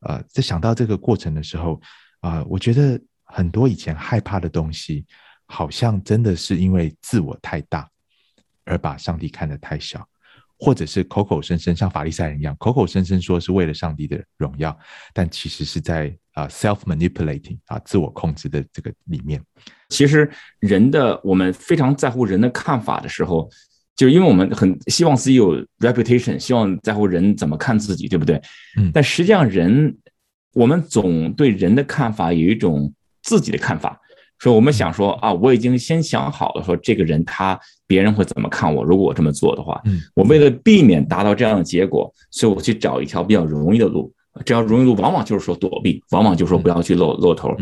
[0.00, 1.80] 呃在想到这个过程的时候
[2.20, 5.04] 啊、我觉得很多以前害怕的东西。
[5.46, 7.86] 好像真的是因为自我太大，
[8.64, 10.08] 而把上帝看得太小，
[10.58, 14.76] 或者是口口声声像法利赛人一样，口口声声说是为了上帝的荣耀，
[15.12, 19.42] 但其实是在啊 self manipulating 啊自我控制的这个里面。
[19.88, 23.48] 其实人的我们非常在乎人的看法的时候，
[23.96, 28.40] 就因为我们很希望自己有 reputation，希望在乎人怎么看自己，对不对？
[28.78, 28.90] 嗯。
[28.94, 29.96] 但实际上人，
[30.52, 34.00] 我们总对人的看法有一种自己的看法。
[34.38, 38.84] 说我们想说啊，我已经先想好了，说这个人他别人会怎么看我？
[38.84, 44.12] 如果我这么做的话，嗯，我为了避免达到这样的结果，所以我去找一条比较容易的路。
[44.38, 47.56] 这条容易路往往就是说躲避，往往就是说不要去露露头。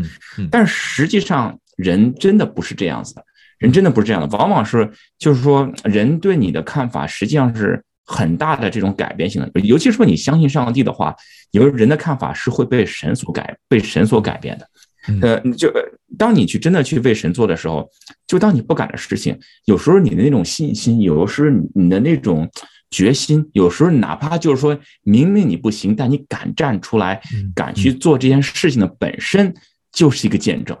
[0.49, 3.23] 但实际上人真的不是这样子的，
[3.59, 9.61] 人真的不是这样的，往往是就是说人对你的看法实际上是很大的这种改变性的。
[9.61, 11.15] 尤其是说你相信上帝的话，
[11.51, 14.67] 有人的看法是会被神所改，被神所改变的。
[15.21, 15.71] 呃，就
[16.17, 17.89] 当你去真的去为神做的时候，
[18.27, 22.49] 就当你不敢的事情，有时候你的那种信心，有时候你的那种
[22.91, 27.21] 决心，有时候哪怕就是说明明你不行，但你敢站出来，
[27.55, 29.53] 敢去做这件事情的本身
[29.91, 30.77] 就是一个见证，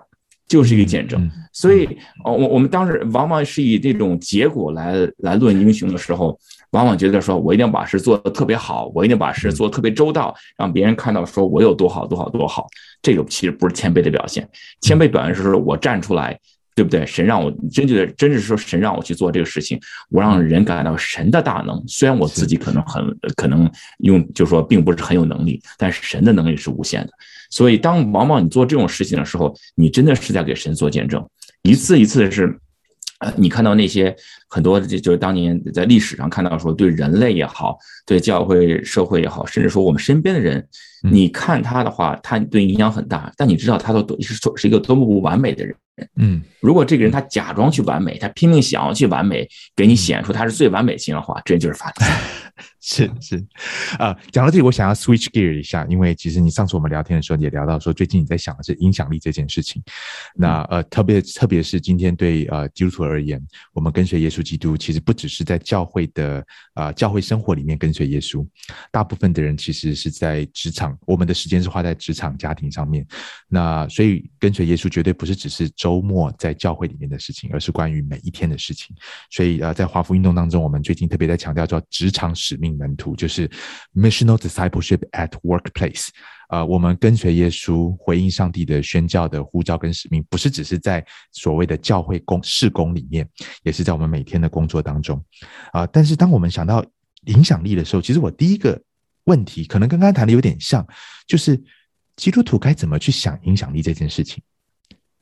[0.47, 1.29] 就是一个见证。
[1.51, 1.87] 所以，
[2.23, 6.39] 我我们当时往往是以这种结果来来论英雄的时候。
[6.73, 12.67] 往往觉得说，我一定要把事做得特别好，我一定把事做得特别周到，让别人看到说我有多好多好多好。
[13.01, 14.47] 这个其实不是谦卑的表现，
[14.81, 16.37] 谦卑表现是说我站出来，
[16.73, 17.05] 对不对？
[17.05, 21.79] 神让我真觉得，真是说神让我去做这个事情，我让人感到神的大能。
[21.87, 23.05] 虽然我自己可能很
[23.35, 27.11] 可能用，就是说并不是很有能力，但是神的能力是无限的。
[27.51, 31.23] 所以当往往你做这种事情的时候，你真的是在给神做见证，
[31.61, 32.59] 一次一次的是。
[33.35, 34.15] 你看到那些
[34.47, 40.65] 很多，就就是当年在历史上看到说，对人类也好，对教会社会也好，甚至说我们身边的人，
[41.09, 45.75] 你看他的话，他对影响很大，但你知道他都是是一个多么不完美的人。
[46.15, 52.19] 嗯，如果这个人他假装去完美，他拼命想要去完美，给你显出他是最完美型的话，这就是法利赛。
[52.81, 53.45] 是是，
[53.97, 59.81] 啊，讲到这里，我想要 switch gear 一下，因为其实你上次我们聊天的时候也聊到说，最近你在想的是影响力这件事情。
[60.35, 63.41] 那呃，特别特别是今天对呃基督徒而言，
[63.73, 66.39] 我们跟随耶稣基督，其实不只是在教会的
[66.73, 68.45] 啊、呃、教会生活里面跟随耶稣，
[68.91, 73.05] 大部分的人其实是在职场，我们的时间是花在职场、家庭上面。
[73.47, 78.95] 那所以跟随耶稣绝对不是只是周末在教会里面的事情，而是关于每一天的事情。
[79.31, 83.49] 所以呃，在华福运动当中，我们最近特别在强调叫职场使使命门徒，就是
[83.95, 86.09] missional discipleship at workplace。
[86.49, 93.27] 呃，我们跟随耶稣，回应上帝的宣教的呼召跟使命，不是只是在所谓的教会工事工里面，
[93.63, 95.23] 也是在我们每天的工作当中。
[95.71, 96.85] 啊、但是当我们想到
[97.25, 98.79] 影响力的时候，其实我第一个
[99.23, 100.85] 问题可能跟刚才谈的有点像，
[101.25, 101.59] 就是
[102.17, 104.43] 基督徒该怎么去想影响力这件事情。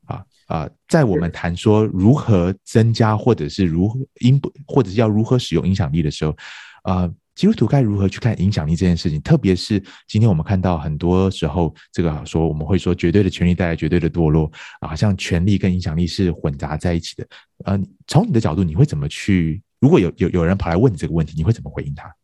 [0.05, 6.35] 啊、呃，在我们谈说如何增加，或者是如何应，或者是要如何使用影响力的时候，
[6.83, 7.09] 啊、
[7.41, 9.19] 基督徒该如何去看影响力这件事情？
[9.23, 14.45] 特别是今天我们看到很多时候，这个说我们会说绝对的权力带来绝对的堕落，
[14.79, 17.27] 啊，好像权力跟影响力是混杂在一起的。
[17.65, 19.59] 呃，从你的角度，你会怎么去？
[19.79, 22.15] 如果有有有人跑来问你这个问题，你会怎么回应他？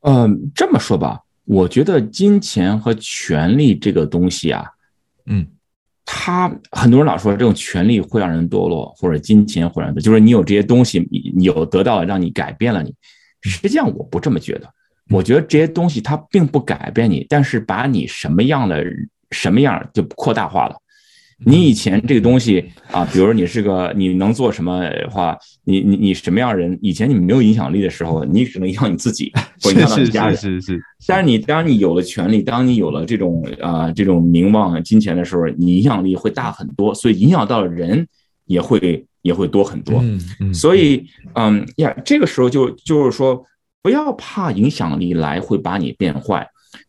[0.00, 4.66] 嗯，这么说吧，我觉得金钱和权力这个东西啊，
[5.26, 5.46] 嗯，
[6.04, 12.92] 他很多人老说这种权力会让人堕落，或者金钱会让人，就是你有这些东西，你有得到了，让你改变了你。
[13.42, 14.68] 实际上我不这么觉得，
[15.10, 18.84] 我觉得这些东西它并不改变你，但是把你什么样的
[19.30, 20.76] 什么样就扩大化了。
[21.42, 26.78] 你以前这个东西啊，比如说你是个你能做什么的话，你你你什么样的人？
[26.82, 30.36] 以前你没有影响力的时候，你只能影响你自己， 或影响到你家人。
[30.36, 30.82] 是是是，是，是。
[31.06, 38.06] 但是你当你有了权利，当你有了这种啊这种名望、金钱的时候，你影响力会大很多，所以影响到了人
[38.50, 40.02] 也会也会多很多。
[40.52, 43.44] 所以嗯呀，这个时候就就是说，
[43.82, 46.46] 不要怕影响力来会把你变坏，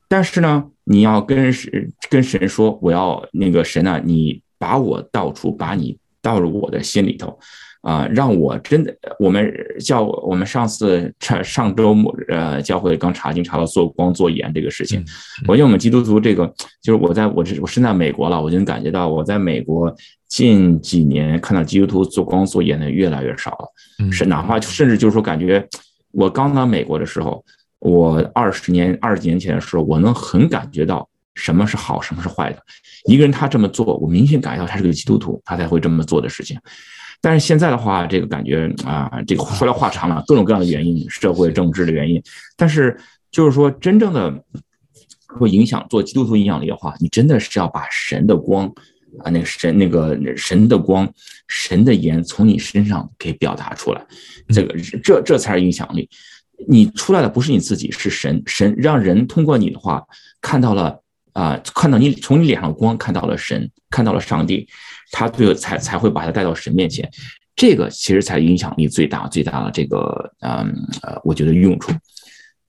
[0.10, 0.66] 但是呢。
[0.84, 7.40] 你要跟神跟神说，我要那个神啊，你把我倒出，把你倒入我的心里头，
[7.82, 15.04] 啊，让我真的，我们教我们上次上上周末呃教会刚查经查到做光做盐这个事情，
[15.48, 16.46] 我觉得我们基督徒这个
[16.82, 19.94] 就是我在我这我身在美国了，我就能感觉到我在美国
[20.28, 25.68] 近几年看到基督徒做光做盐的越来越少了，是哪怕甚至就是说感觉
[26.12, 27.44] 我刚到美国的时候。
[27.84, 32.60] 我二十年、二十几年前的时候，我能很感觉到什么是好，什么是坏的。
[33.06, 36.56] 一个人他这么做，我明显感觉到他是个基督徒，他才会这么做的事情。
[37.22, 42.22] 但是现在的话，这个感觉啊，这个说来话长了，各种各样的原因，社会政治的原因。
[42.58, 44.44] 但是就是说，真正的
[45.28, 48.66] 会影响做基督徒影响力的话，你真的是要把神的光
[49.24, 51.08] 啊，那个神那个神的光、
[51.48, 54.04] 神的盐从你身上给表达出来，
[54.50, 56.10] 这个这这才是影响力。
[56.68, 58.42] 你出来的不是你自己，是神。
[58.48, 60.04] 神让人通过你的话
[60.42, 61.00] 看到了
[61.34, 64.68] 啊、看到你从你脸上光看到了神，看到了上帝，
[65.12, 67.10] 他最后才才会把他带到神面前。
[67.56, 71.92] 这个其实才影响力最大最大的这个嗯呃，我觉得用处。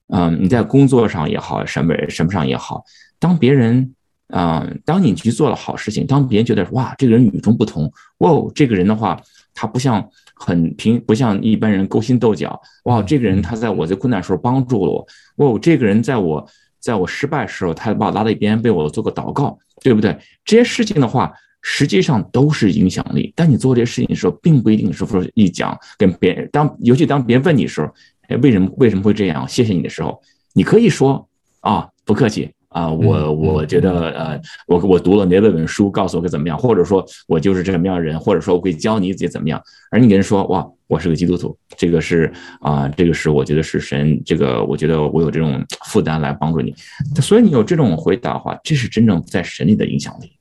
[0.09, 2.83] 嗯，你在工作上也好，什么什么上也好，
[3.17, 3.95] 当别人
[4.27, 9.19] 嗯，当你去做了好事情，当别人觉得哇，这个人与众不同，哇，这个人的话，
[9.53, 10.07] 他不像。
[10.35, 12.59] 很平，不像一般人勾心斗角。
[12.85, 15.07] 哇，这个人他在我最困难的时候帮助了我。
[15.37, 16.45] 哇，这个人在我
[16.81, 20.17] 在我失败的时候，他把我拉到一边为我做个祷告，对不对？
[20.43, 21.31] 这些事情的话，
[21.63, 23.33] 实际上都是影响力。
[23.35, 27.87] 但你做这些事情的时候，并不一定是说一讲跟别人当，尤其当别人问你的时候，
[28.27, 29.47] 哎，为什么为什么会这样？
[29.47, 30.21] 谢谢你的时候，
[30.53, 31.27] 你可以说
[31.61, 32.51] 啊，不客气。
[32.73, 39.61] 啊，我我觉得，呃，我我读了哪本本书，告诉我该怎么样，或者说我就是这么样的人，或者说我会教你自己怎么样。
[39.91, 46.73] 而你跟人说，哇，我是个基督徒，这个是啊，这个是我觉得是神，这个我觉得我有这种负担来帮助你。
[47.21, 50.31] 所以你有这种回答的话，这是真正在神里的影响力。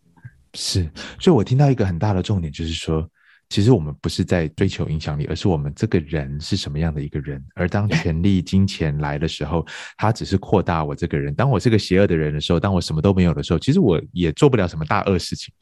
[0.54, 3.08] 是，所以我听到一个很大的重点，就是说。
[3.48, 7.38] 其实我们不是在追求影响力，而是我们这个人是什么样的一个人。
[7.54, 9.62] 而当权力、 金钱来的时候，
[9.98, 11.34] 它只是扩大我这个人。
[11.34, 15.52] 当我是个邪恶的人的时候，当我什么都没有的时候，其实我也做不了什么大恶事情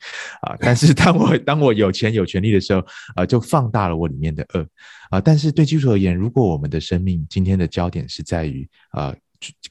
[0.42, 0.55] 啊。
[0.61, 2.81] 但是 当我当我有钱有权力的时候，
[3.16, 4.64] 啊，就放大了我里面的恶
[5.11, 5.20] 啊。
[5.20, 9.12] 但是对基督徒而言，如果我们的生命今天的焦点是在于啊。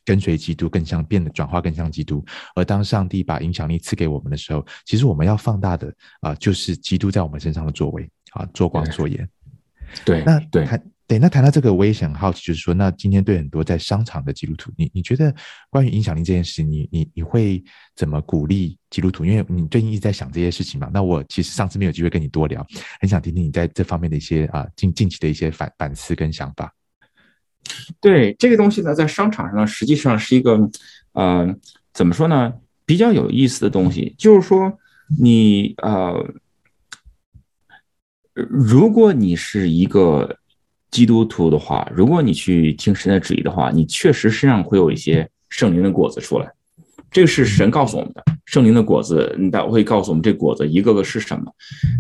[0.04, 2.24] 跟随基督，更像变得转化，更像基督。
[2.56, 5.88] 而当上帝把影响力赐给我们的时候，其实我们要放大的
[6.22, 9.28] 啊、呃，就是基督在我们身上的作为啊，做光做盐。
[10.06, 15.34] 对，那对谈对，那谈到这个，我也想好奇，就是说，那今天对很多在商场的基督徒，你你觉得
[15.72, 17.64] 关于影响力这件事，你你你会
[17.96, 19.26] 怎么鼓励基督徒？
[19.26, 20.88] 因为你最近一直在想这些事情嘛。
[20.94, 22.64] 那我其实上次没有机会跟你多聊，
[23.02, 26.72] 很想听听你在这方面的一些啊近近期的一些反反思跟想法。
[28.02, 30.58] 对这个东西呢，在商场上，实际上是一个，
[31.14, 31.56] 呃，
[31.94, 32.54] 怎么说呢？
[32.86, 34.72] 比较有意思的东西，就是说
[35.20, 36.26] 你呃，
[38.34, 40.38] 如果你是一个
[40.90, 46.52] 基督徒的话，如果你去听神的旨意的话，你确实身上会有一些圣灵的果子出来。
[47.12, 51.46] 这个是神告诉我们的，圣灵的果子，你他会告诉我们这果子一个个是什么。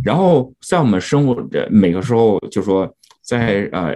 [0.04, 2.92] 然后在我们生活的每个时候，就说。
[3.30, 3.96] 在呃，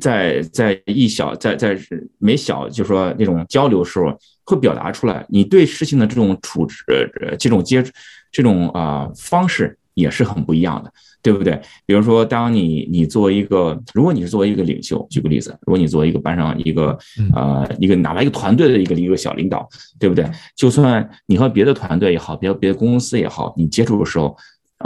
[0.00, 1.78] 在在一小在在
[2.16, 6.82] 每小就是说那种交流的时候，会表达出来你对事情的这种处置，
[7.20, 7.84] 呃，这种接
[8.32, 11.60] 这种啊、呃、方式也是很不一样的，对不对？
[11.84, 16.98] 比如说，当你你作为一个，如果你是作为一个领袖，举个例子，如果你作为一个班上一个
[17.34, 20.24] 呃一个哪怕一个团队的一个一个小领导，对不对？
[20.56, 24.34] 就算你和别的团队也好，别别的公司也好，你接触的时候。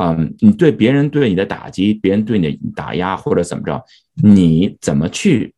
[0.01, 3.85] 嗯，你对别人对你的打击，别人对你的打压或者怎么着，
[4.23, 5.53] 你怎么去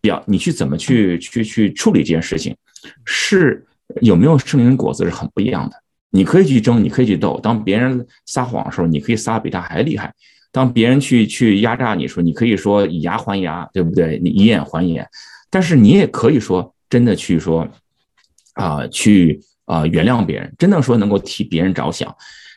[0.00, 0.20] 表？
[0.26, 2.56] 你去怎么去去去处理这件事情？
[3.04, 3.64] 是
[4.00, 5.76] 有没有圣灵果子是很不一样的。
[6.10, 7.38] 你可以去争，你可以去斗。
[7.40, 10.08] 当别人撒谎的时候，你可以撒比他还厉害；
[10.50, 14.18] 当别人去去压榨你的时候，你可以说以牙还牙，对不对？
[14.22, 15.06] 你以眼还眼。
[15.50, 17.68] 但是你也可以说真的去说
[18.54, 22.12] 啊、去啊、原谅别人，真的说能够替别人着想。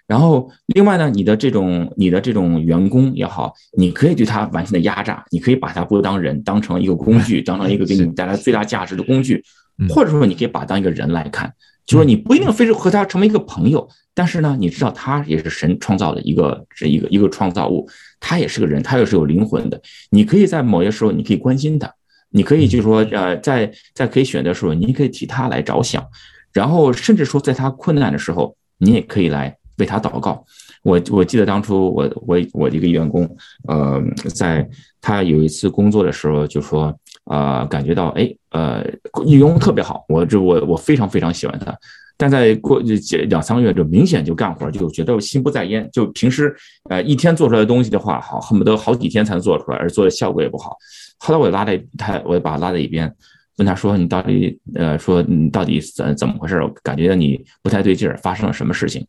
[0.07, 8.61] 然后，另外呢，你的这种你的这种员工也好，你可以对他完全的压榨，你可以把他不当人，当成一个工具， 当成一个给你带来最大。
[8.71, 9.43] 价值的工具，
[9.89, 11.51] 或者说你可以把他当一个人来看，
[11.85, 17.85] 就说你不一定非是和他成为一个朋友，但是呢，你知道他也是神创造的一个是一个一个创造物，
[18.19, 19.81] 他也是个人，他也是有灵魂的。
[20.11, 21.91] 你可以在某些时候，你可以关心他，
[22.29, 26.05] 你可以就是说呃，在在可以选择的时候，你可以替他来着想，
[26.53, 29.57] 然后甚至说在他困难的时候，你也可以来。
[29.77, 30.43] 为他祷告，
[30.83, 33.23] 我我记得当初我我我一个员工，
[33.67, 34.01] 呃，
[34.33, 34.67] 在
[34.99, 36.93] 他有一次工作的时候，就说，
[37.25, 38.83] 呃，感觉到，哎，呃，
[39.25, 41.75] 员工特别好，我这我我非常非常喜欢他，
[42.17, 46.55] 但在过这两三个月就明显就干活就觉得心不在焉，就平时
[46.89, 50.75] 呃一天做出来的东西的话，好恨不得好几天才能做出来，而做的效果也不好。
[51.19, 53.11] 后来我拉在他，我把他拉在一边，
[53.57, 56.59] 问他说：“你到底呃，说你到底怎怎么回事？
[56.61, 59.05] 我感觉你不太对劲儿，发生了什么事情？”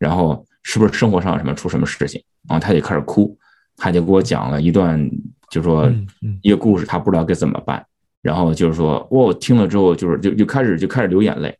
[0.00, 2.20] 然后是不是生活上什么出什么事情？
[2.48, 3.38] 然后他就开始哭，
[3.76, 5.08] 他就给我讲了一段，
[5.48, 5.88] 就是说
[6.42, 7.86] 一个故事，他不知道该怎么办。
[8.20, 11.56] 然后就是说，我听了之后，就是就就开始就开始流眼泪。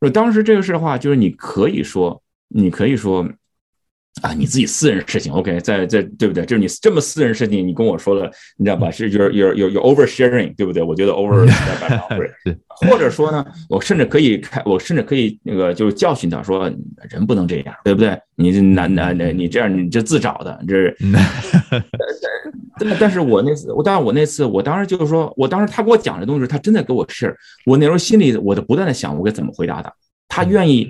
[0.00, 3.26] 说当时这个事的话，就是你可以说，你可以说。
[4.22, 6.44] 啊，你自己私人事情，OK，在在对不对？
[6.44, 8.90] 就是你这么私人事情，你跟我说了，你知道吧？
[8.90, 10.82] 是有有有有 oversharing，对不对？
[10.82, 11.46] 我觉得 over，
[12.88, 16.70] 或者说呢，我甚至可以开，我甚至可以那个就是教训他说，
[17.10, 18.18] 人不能这样，对不对？
[18.36, 20.96] 你这男男的，你这样你这自找的，这是。
[22.80, 27.34] 但但是我那次，我当然我那次，我当时就是说，我当时他给我讲的东西，他真的给我 share，
[27.66, 29.92] 我那时候心里我就不断的想，我该怎么回答他？
[30.28, 30.88] 他愿意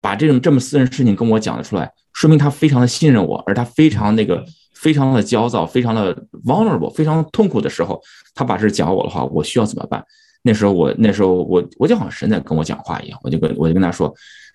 [0.00, 1.90] 把这种这么私人事情跟我讲得出来。
[2.12, 4.42] 说明他非常的信任我，而他非常那个
[4.74, 8.00] 非常的焦躁，非常的 vulnerable，非常痛苦的时候，
[8.34, 10.02] 他把这讲我的话，我需要怎么办？
[10.40, 14.14] 那时候我那时候我我就好像神在跟我讲话一样，我就跟我就跟他说，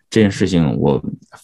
[0.10, 0.99] 这件事情我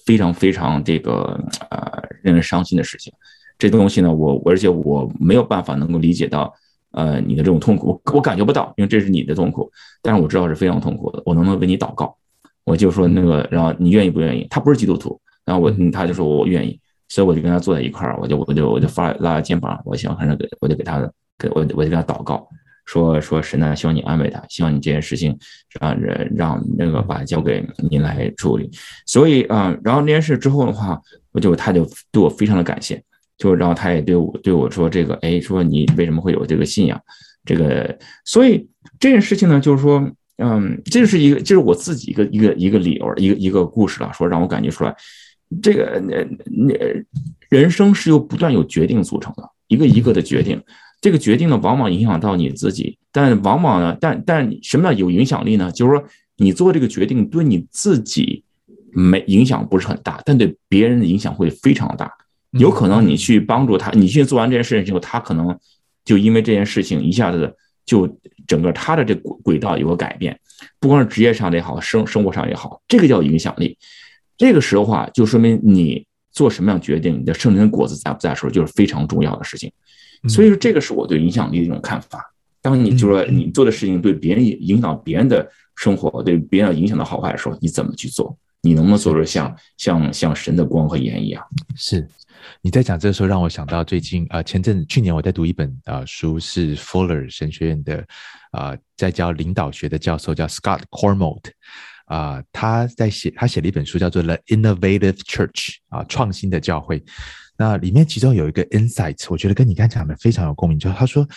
[0.05, 3.13] 非常非常这个呃令人伤心的事情，
[3.59, 6.51] 这东西呢，我而且我没有办法能够理解到
[6.93, 9.69] 呃你的这种痛苦，我我感觉不到，因为这是你的痛苦，
[10.01, 12.17] 但是我知道是非常痛苦的，我能不能为你祷告？
[12.67, 14.45] 我就说那个，然后你愿意不愿意？
[14.49, 15.17] 他不是基督徒。
[15.45, 16.77] 然后我，他就说我愿意，
[17.07, 20.99] 所以我就跟他坐在一块儿，我就我就我就发拉他肩膀，我想反正给，我就给他
[21.39, 22.45] 给我我就给他祷告，
[22.83, 25.33] 说说神呢，希望你安慰他，希望你这件事情
[25.79, 28.69] 让人让那个把交给您来处理。
[29.05, 31.01] 所以啊，然后那件事之后的话，
[31.31, 33.01] 我就他就对我非常的感谢，
[33.37, 37.01] 就然后他也对我对我说这个，哎，说你为什么会有这个信仰？
[37.45, 38.67] 这个，所以
[38.99, 40.05] 这件事情呢，就是说，
[40.37, 44.95] 嗯，这是一个，这是我自己一个一个一个理由，一个一个故事了，说让我感觉出来。
[45.61, 46.75] 这个呃，那
[47.49, 50.61] 人生是由不断有决定组成的，一个一个的决定。
[50.99, 55.71] 这个决定呢，往往影响到你自己，但往往呢，但但什么叫有影响力呢？
[55.71, 56.03] 就是说，
[56.37, 58.43] 你做这个决定对你自己
[58.91, 62.11] 没影响不是很大，但对别人的影响会非常大。
[62.51, 65.57] 有可能你去帮助他，你去做完这件事情之后，他可能
[66.03, 67.55] 就因为这件事情一下子
[67.87, 68.07] 就
[68.45, 70.39] 整个他的这轨轨道有个改变，
[70.79, 73.75] 不光是职业上的也好，生生活上也好，这个叫影响力。
[74.37, 79.71] 这个时候话，就说明你做什么样决定，你的圣灵的果子在不在的时候，就是非常重要的事情。
[80.27, 82.21] 所以说，这个是我对影响力的一种看法。
[82.61, 88.37] 当你就说你做的事情对别人影响别人的生活，对别人影响的好坏的时候，你怎么去做？
[88.61, 91.41] 你能不能做出像像像神的光和盐一样？
[91.75, 92.05] 是
[92.61, 98.05] 你在讲这个时候，让我想到最近啊，前阵去年我在读一本啊书，是 Fuller 神学院的
[98.51, 101.51] 啊在教领导学的教授，叫 Scott Cormode。
[102.05, 105.51] 啊、他在写，他写了一本书，叫做《The Innovative Church》
[105.89, 107.03] 啊，创新的教会。
[107.57, 111.27] 那里面其中有一个 insight，我觉得跟你刚才讲的非常有共鸣，就是他说，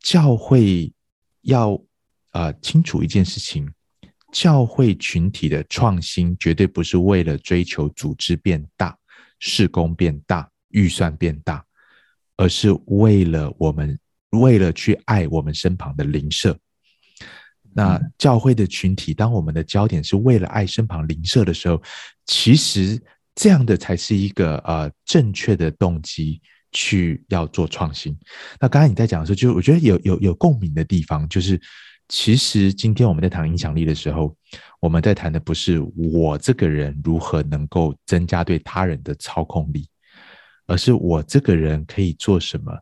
[0.00, 0.92] 教会
[1.44, 1.82] 要
[2.32, 3.72] 啊、清楚一件事情，
[4.30, 8.94] 教会群体的创新绝对不是为了追求组织变大、
[9.38, 11.64] 事工变大、预算变大，
[12.36, 13.98] 而是为了我们，
[14.30, 16.58] 为了去爱我们身旁的邻舍。
[17.74, 21.80] 那教会的群体，当我们的焦点是为了爱身旁邻舍的时候，
[22.26, 23.00] 其实
[23.34, 26.40] 这样的才是一个呃正确的动机
[26.72, 28.18] 去要做创新。
[28.58, 31.60] 那刚才你在讲的时候，就我觉得有有有共鸣的地方，就是
[32.08, 34.34] 其实今天我们在谈影响力的时候，
[34.80, 39.86] 我们在谈的不是我这个人如何能够增加对他人的操控力，
[40.68, 42.72] 而是我这个人可以做什么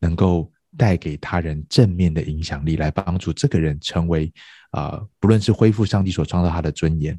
[0.00, 0.50] 能够。
[0.78, 4.30] 带给他人正面的影响力，来帮助这个人成为
[4.72, 7.18] 啊、不论是恢复上帝所创造他的尊严，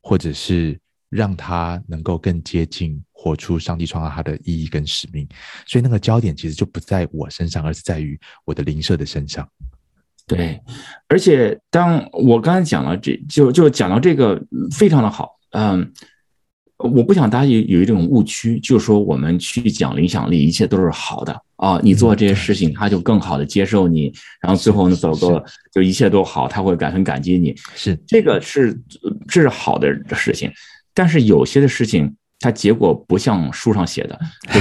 [0.00, 5.28] 或者是让他能够更接近活出上帝创造他的意义跟使命。
[5.66, 9.44] 所以那个焦点其实就不在我身上，而是在于我的灵舍的身上。
[10.24, 10.62] 对，
[11.08, 15.92] 而且当我刚才讲了这，就就讲到这个非常的好，嗯。
[16.78, 21.80] 我不想大家有有一种误区，就是说我们去讲影响力，一切都是好的啊！
[21.82, 24.12] 你做这些事情，他就更好的接受你，
[24.42, 27.54] 然后最后呢，走个就一切都好，他会感很感激你。
[27.74, 28.78] 是这个是
[29.26, 30.52] 这是好的事情，
[30.92, 34.20] 但是有些的事情，它结果不像书上写的，
[34.52, 34.60] 就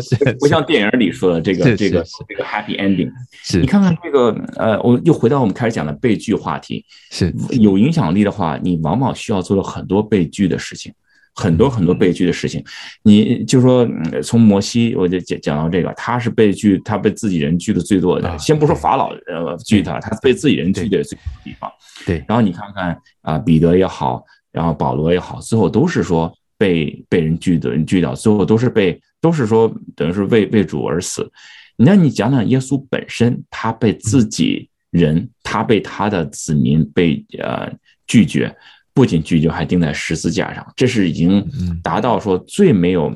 [0.00, 3.08] 是 不像电影里说的这个这个这个 happy ending。
[3.44, 10.92] 是你看看这个呃，我又回到我们开始讲的被拒话题，是有影响力的话，你往往需要做了很多被拒的事情。
[11.34, 12.64] 很多很多被拒的事情，
[13.02, 13.88] 你就说
[14.22, 18.38] 从摩西我就讲讲到这个，他是被拒，他被自己人拒的最多的。
[18.38, 21.70] 先不说法老呃拒他，他被自己人拒的最多的地方。
[22.06, 31.28] 对，然后你看看啊，彼得也好，然后保罗也好，最后都是说被被人拒的人拒掉，最后都是被都是说等于是为为主而死。
[31.76, 37.72] 那你讲讲耶稣本身，他被自己人，他被他的子民被呃
[38.06, 38.54] 拒绝。
[38.94, 41.44] 不仅拒绝，还钉在十字架上，这是已经
[41.82, 43.12] 达到说最没有，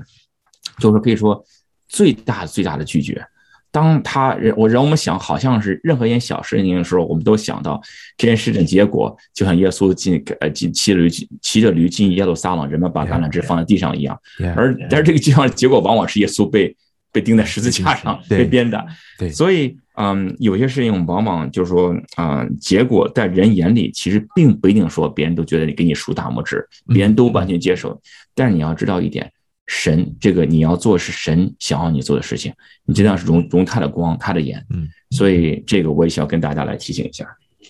[0.78, 1.42] 就是可以说
[1.88, 3.24] 最大最大的拒绝。
[3.70, 7.80] 当他人我让我们想，好像是任何一件小事情的时候，我们都想到
[8.16, 11.10] 这件事情结果，就像耶稣进呃进骑着驴
[11.42, 14.18] 骑着驴进耶路撒冷，人们把橄榄枝放在地上一样。
[14.56, 16.74] 而但是这个地方结果往往是耶稣被
[17.12, 18.86] 被钉在十字架上被鞭打。
[19.18, 19.78] 对，所以。
[20.00, 28.00] 嗯，有些事情往往就是说，嗯，结果在人眼里其实并不一定说别人都觉得你给你竖大拇指，别人都完全接受。
[28.32, 29.28] 但是你要知道一点，
[29.66, 32.54] 神这个你要做是神想要你做的事情，
[32.84, 34.64] 你尽量是容容他的光，他的眼。
[34.70, 37.26] 嗯，所以这个我也想要跟大家来提醒一下。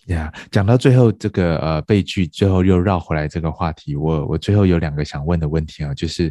[0.08, 6.30] 呀，讲到最后这个呃被拒，最后又绕回来这个话题，我我最后有两个想问的问题啊，就是，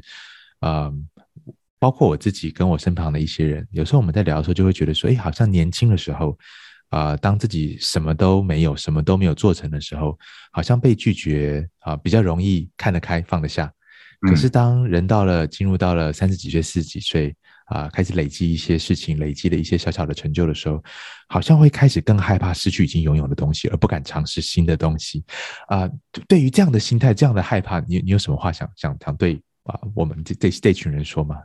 [0.60, 1.08] 嗯。
[1.80, 6.38] 包括我自己跟我身旁的一些人，有时候我们在聊的时候，就会觉得说，哎，好像年轻的时候，
[6.90, 10.18] 啊、呃，当自己什么都没有、什么都没有做成的时候，
[10.52, 13.72] 好像被拒绝啊、呃，比较容易看得开、放得下。
[14.22, 20.84] 可是当人到了进入到了三十几岁、四十几岁啊、呃，开始累积一些事情，累积了一些小小的成就的时候，
[21.30, 25.24] 好像会开始更害怕失去已经拥有的东西，而不敢尝试新的东西。
[25.68, 25.92] 啊、呃，
[26.28, 31.36] 对于这样的心态、这样的害怕，你你有什么话想想想对啊我们这这这群人说吗？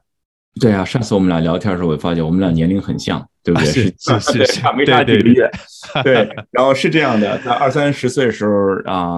[0.61, 3.69] 对啊，上次我们俩聊天的时候，我发现我们俩年龄很像，对不对？
[4.07, 5.51] 啊、是是是，差没差几个月。
[6.05, 8.53] 对， 然后是这样的，在二三十岁的时候
[8.85, 9.17] 啊，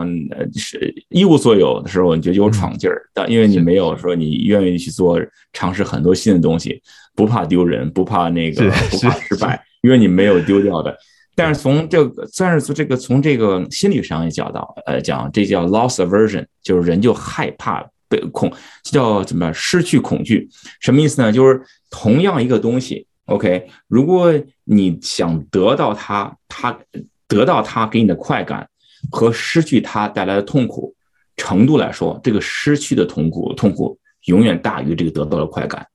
[0.55, 3.03] 是一无所有的时候，你就有闯劲儿。
[3.13, 5.21] 但因为你没有说你愿意去做
[5.53, 6.81] 尝试很多新的东西，
[7.17, 10.97] 不怕丢人，不怕那个，不怕失败，因为你没有丢掉的。
[11.35, 17.85] 但是从这个，算是从这个从这个心理上也讲到，呃，讲这叫 loss aversion，就是人就害怕。
[18.09, 18.53] 被恐，
[18.83, 20.49] 叫怎么失去恐惧？
[20.81, 21.33] 什么意思呢？
[21.33, 24.33] 就是同样一个东西，OK，如果
[24.65, 26.79] 你想得到它，它
[27.27, 28.69] 得到它给你的快感
[29.11, 30.95] 和失去它带来的痛苦
[31.37, 35.87] 程度来说，这个失去的痛苦痛苦永远大于这个得到的快感。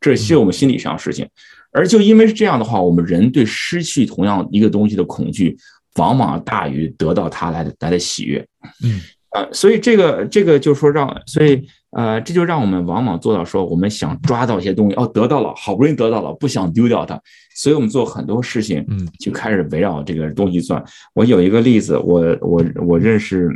[0.00, 1.28] 这是我们心理上的事情。
[1.70, 5.56] 而就因为是这样的话，我们人对失去同样一个东西的恐惧，
[5.96, 8.46] 往往大于得到它来的来的喜悦。
[8.82, 9.00] 嗯。
[9.30, 17.20] 呃，所以这个这个就是说让，所以呃，这就让我们往往做到说，我们想抓到一些东西，哦，得到了，好不容易得到了，不想丢掉它，
[17.54, 20.82] 所以我们做很多事情，嗯，就开始围绕这个东西转。
[21.14, 23.50] 我有一个例子，我我我认识，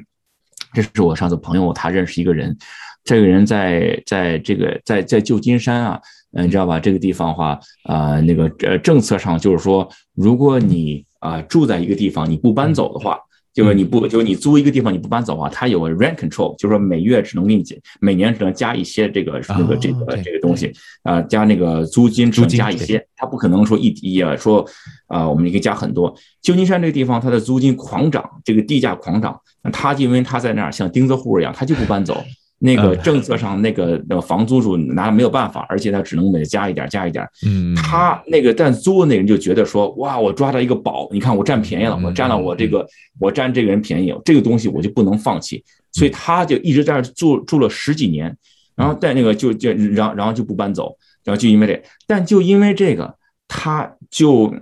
[0.75, 2.55] 这是我上次朋友，他认识一个人，
[3.03, 6.01] 这个人在在这个在在旧金山啊，
[6.35, 6.79] 嗯，你知道吧？
[6.79, 13.18] 这个地方的话，啊，那个呃政策上就是说，如果你啊住在一个地方，你不搬走的话。
[13.55, 17.62] 就是你不，就是你租一个地方你不搬走啊，它有个 rent control，就是说每月只能给你
[18.00, 20.72] 每年只能加一些这个这个这个这个东西
[21.03, 24.66] 啊，加那个租金只能加一些，它不可能说一一啊说
[25.07, 26.14] 啊我们可以加很多。
[26.40, 29.38] 旧金山这个地方它的租金狂涨，这个地价狂涨，
[29.72, 32.24] 他因为他在那儿像钉子户一样，他就不搬走。
[32.65, 37.29] 那个政策上，那个那个房租主拿没有办法，而且他只能每加一点加一点。
[37.45, 42.87] 嗯，他那个但租的那人就觉得说，哇，我抓到一个宝，你看我占便宜了，我占了我这个，
[43.19, 48.33] 我占这个人便宜，这个东西我就不能放弃，所以他就一直在那住住了十几年，
[48.77, 53.13] 然后在那个就就然后然后就不搬走，然后就因为这，但就因为这个，
[53.49, 54.55] 他就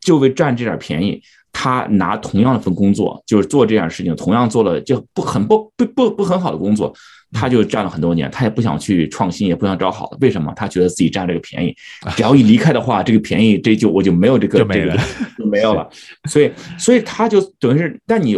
[0.00, 1.20] 就为占这点便宜。
[1.50, 6.94] 他拿同样的份工作，就是做这样的事情，同样做了就不很不不不不很好的工作，
[7.32, 10.18] 他就占了很多年，他也不想去创新，也不想找好的。
[10.20, 10.52] 为什么？
[10.56, 11.74] 他觉得自己占这个便宜，
[12.16, 14.98] 只要一离开的话，这个便宜这就我就没有这个这个
[15.36, 15.88] 就没有了。
[16.28, 18.36] 所以所以他就等于是，但你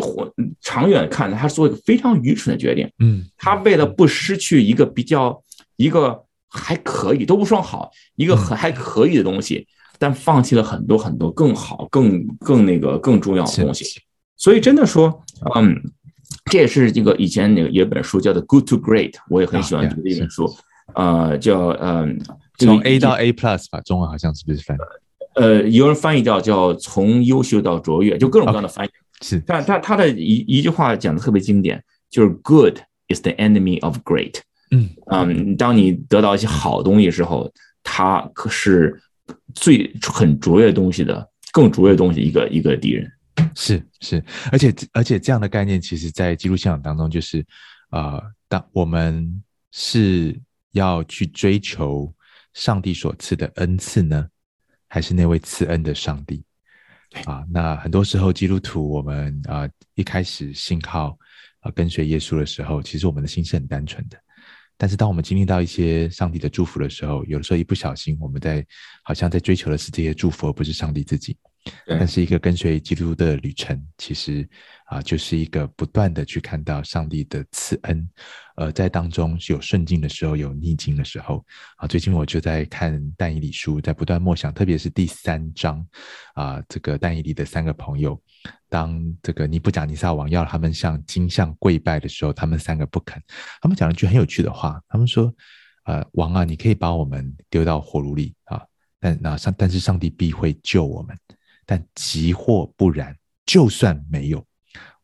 [0.60, 2.90] 长远看，他做一个非常愚蠢的决定。
[2.98, 5.42] 嗯，他为了不失去一个比较
[5.76, 9.66] 一个还可以都不算好，一个很还可以的东西。
[10.02, 13.84] 但放弃了很多很多更好、更更那个更重要的东西。
[14.34, 15.22] 所以真的说，
[15.54, 15.78] 嗯，
[16.50, 20.52] 这也是这个以前那个有一本书叫做《Good to Great》，我也很喜欢读的一本书，
[20.94, 22.18] 呃，叫嗯，
[22.58, 24.80] 从 A 到 A Plus 吧，中文好像是不是翻译？
[25.40, 28.90] 呃，有人翻译叫叫从优秀到卓越，就各种各样的翻译。
[29.22, 32.78] 是，但他他的一一句话讲的特别经典，就是 “Good
[33.08, 34.40] is the enemy of great”。
[34.72, 39.00] 嗯嗯，当你得到一些好东西的时候，它可是
[39.54, 43.10] 最很卓越东西的，更卓越东西一个一个敌人。
[43.54, 47.44] 是是，而且而且这样的概念，其实在基督信仰当中，就是
[47.90, 50.40] 呃，当我们是
[50.72, 52.12] 要去追求
[52.54, 54.28] 上帝所赐的恩赐呢，
[54.88, 56.42] 还是那位赐恩的上帝？
[57.24, 61.18] 啊，那很多时候基督徒，我们啊一开始信靠
[61.60, 64.16] 啊跟随耶稣的时候，其实我们的心是很单纯的。
[64.76, 68.64] 但是当我们经历到一些上帝的祝福的时候，有的时候一不小心，我们在
[69.02, 71.36] 好像在追求的是这些祝福，而不是上帝自己。
[71.86, 74.48] 但是一个跟随基督的旅程，其实
[74.86, 78.08] 啊，就是一个不断的去看到上帝的赐恩，
[78.56, 81.44] 呃，在当中有顺境的时候，有逆境的时候。
[81.76, 85.86] 啊，最近我就在看但以理书，在不断默想，特别是第三章
[86.34, 88.20] 啊，这个但以理的三个朋友，
[88.68, 93.22] 当这个尼布甲尼撒王要他们向金像跪拜的时候，他们三个不肯。
[93.60, 95.32] 他们讲了一句很有趣的话，他们说
[95.84, 98.62] ：“呃，王啊，你可以把我们丢到火炉里啊，
[98.98, 101.14] 但那上，但是上帝必会救我们。”
[101.70, 103.16] 但即或不然，
[103.46, 104.44] 就算没有，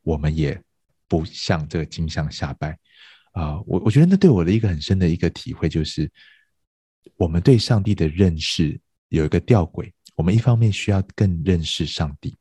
[0.03, 0.61] 我们也
[1.07, 2.77] 不向这个金像下拜
[3.31, 6.11] 啊、我我觉得那对我的一个很深的一个体会就是，
[7.17, 8.77] 我们对上帝的认识
[9.11, 12.35] 有一个吊诡，我们一方面需要更认识上帝，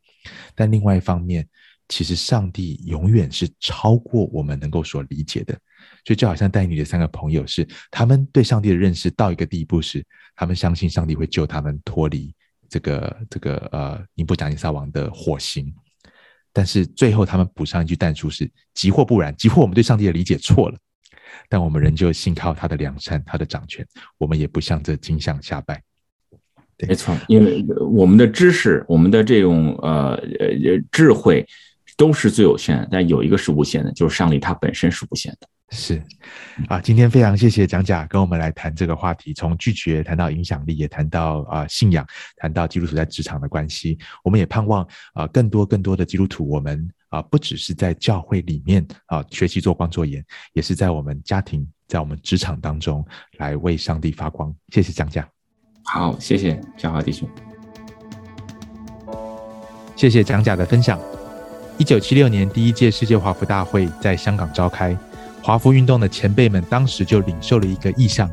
[0.56, 1.48] 但另外一方面，
[1.88, 5.54] 其实上帝永远是超过我们能够所理解的。
[6.04, 10.04] 所以就好像带你的三个朋友是，他们对上帝的认识到一个地步时，
[10.36, 12.34] 他们相信上帝会救他们脱离。
[12.76, 15.74] 这个这个呃，尼布甲尼撒王的火刑，
[16.52, 20.78] 但是最后他们补上一句但书是：即或不然，即或我们对上帝的理解错了，
[21.48, 25.82] 但我们仍旧信靠他的良善，他的掌权，我们也不向这金像下拜。
[26.86, 30.50] 没错，因为我们的知识，我们的这种呃呃
[30.92, 31.48] 智慧
[31.96, 35.48] 都是最有限的，但有一个是无限的，就是上帝他本身是无限的。
[35.72, 36.02] 是，
[36.70, 42.06] 啊，今天非常谢谢蒋甲跟我们来谈这个话题，从拒绝谈到影响力，也谈到啊信仰，
[42.38, 43.98] 谈到基督徒在职场的关系。
[44.24, 53.06] 我们也盼望啊更多更多的基督徒，我们啊不只是在教会里面啊学习做光做盐，也是在我们家庭，在我们职场当中
[53.40, 54.56] 来为上帝发光。
[54.70, 55.28] 谢谢蒋甲。
[55.84, 57.28] 好，谢谢嘉华弟兄。
[59.96, 61.00] 谢谢蒋甲的分享。
[61.78, 64.96] 一九七六年第一届世界华服大会在香港召开。
[65.46, 68.28] 华服运动的前辈们当时就领受了一个意向，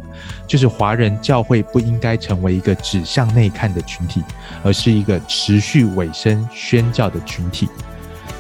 [0.47, 4.23] 就是华人教会不应该成为一个只向内看的群体，
[4.63, 7.69] 而是一个持续委身宣教的群体。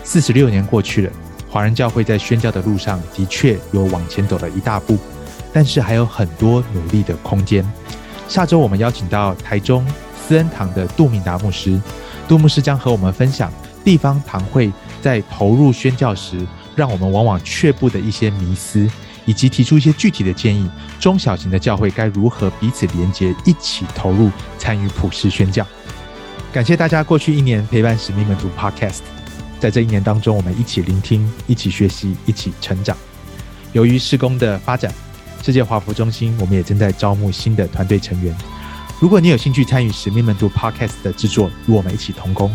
[0.02, 1.12] 四十六年过去了，
[1.50, 4.96] 华人教会在宣教的路上的确有往前走了一大步，
[5.52, 7.62] 但是还有很多努力的空间。
[8.26, 9.86] 下周我们邀请到台中
[10.26, 11.78] 思恩堂的杜明达牧师，
[12.26, 13.52] 杜牧师将和我们分享
[13.84, 18.88] 地方堂会在投入宣教时，让我们往往却步的一些迷思，
[19.26, 20.68] 以及提出一些具体的建议。
[20.98, 25.66] 中小型的教会该如何彼此连结，一起投入参与普世宣教？
[26.52, 29.00] 感谢大家过去一年陪伴使命门徒 Podcast。
[29.58, 32.96] 在这一年当中，我们一起聆听，一起学习，一起成长。
[33.72, 34.92] 由于事工的发展，
[35.42, 38.36] 世界华福中心我们也正在招募新的团队成员。
[39.00, 42.54] 如果你有兴趣参与使命门徒 Podcast 的制作，与我们一起同工，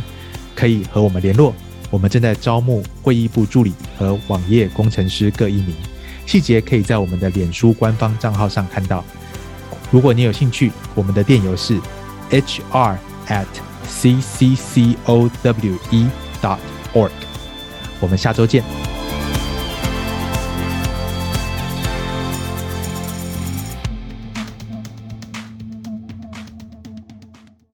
[0.55, 1.53] 可以和我们联络。
[1.89, 5.73] 我们正在招募会议部助理和网页工程师各一名，
[6.25, 9.03] 细节可以在我们的脸书官方账号上看到。
[9.89, 11.79] 如果你有兴趣，我们的电邮是
[12.29, 13.45] hr at
[13.87, 15.29] cccowe
[16.41, 16.57] dot
[16.93, 17.11] org。
[17.99, 18.96] 我们下周见。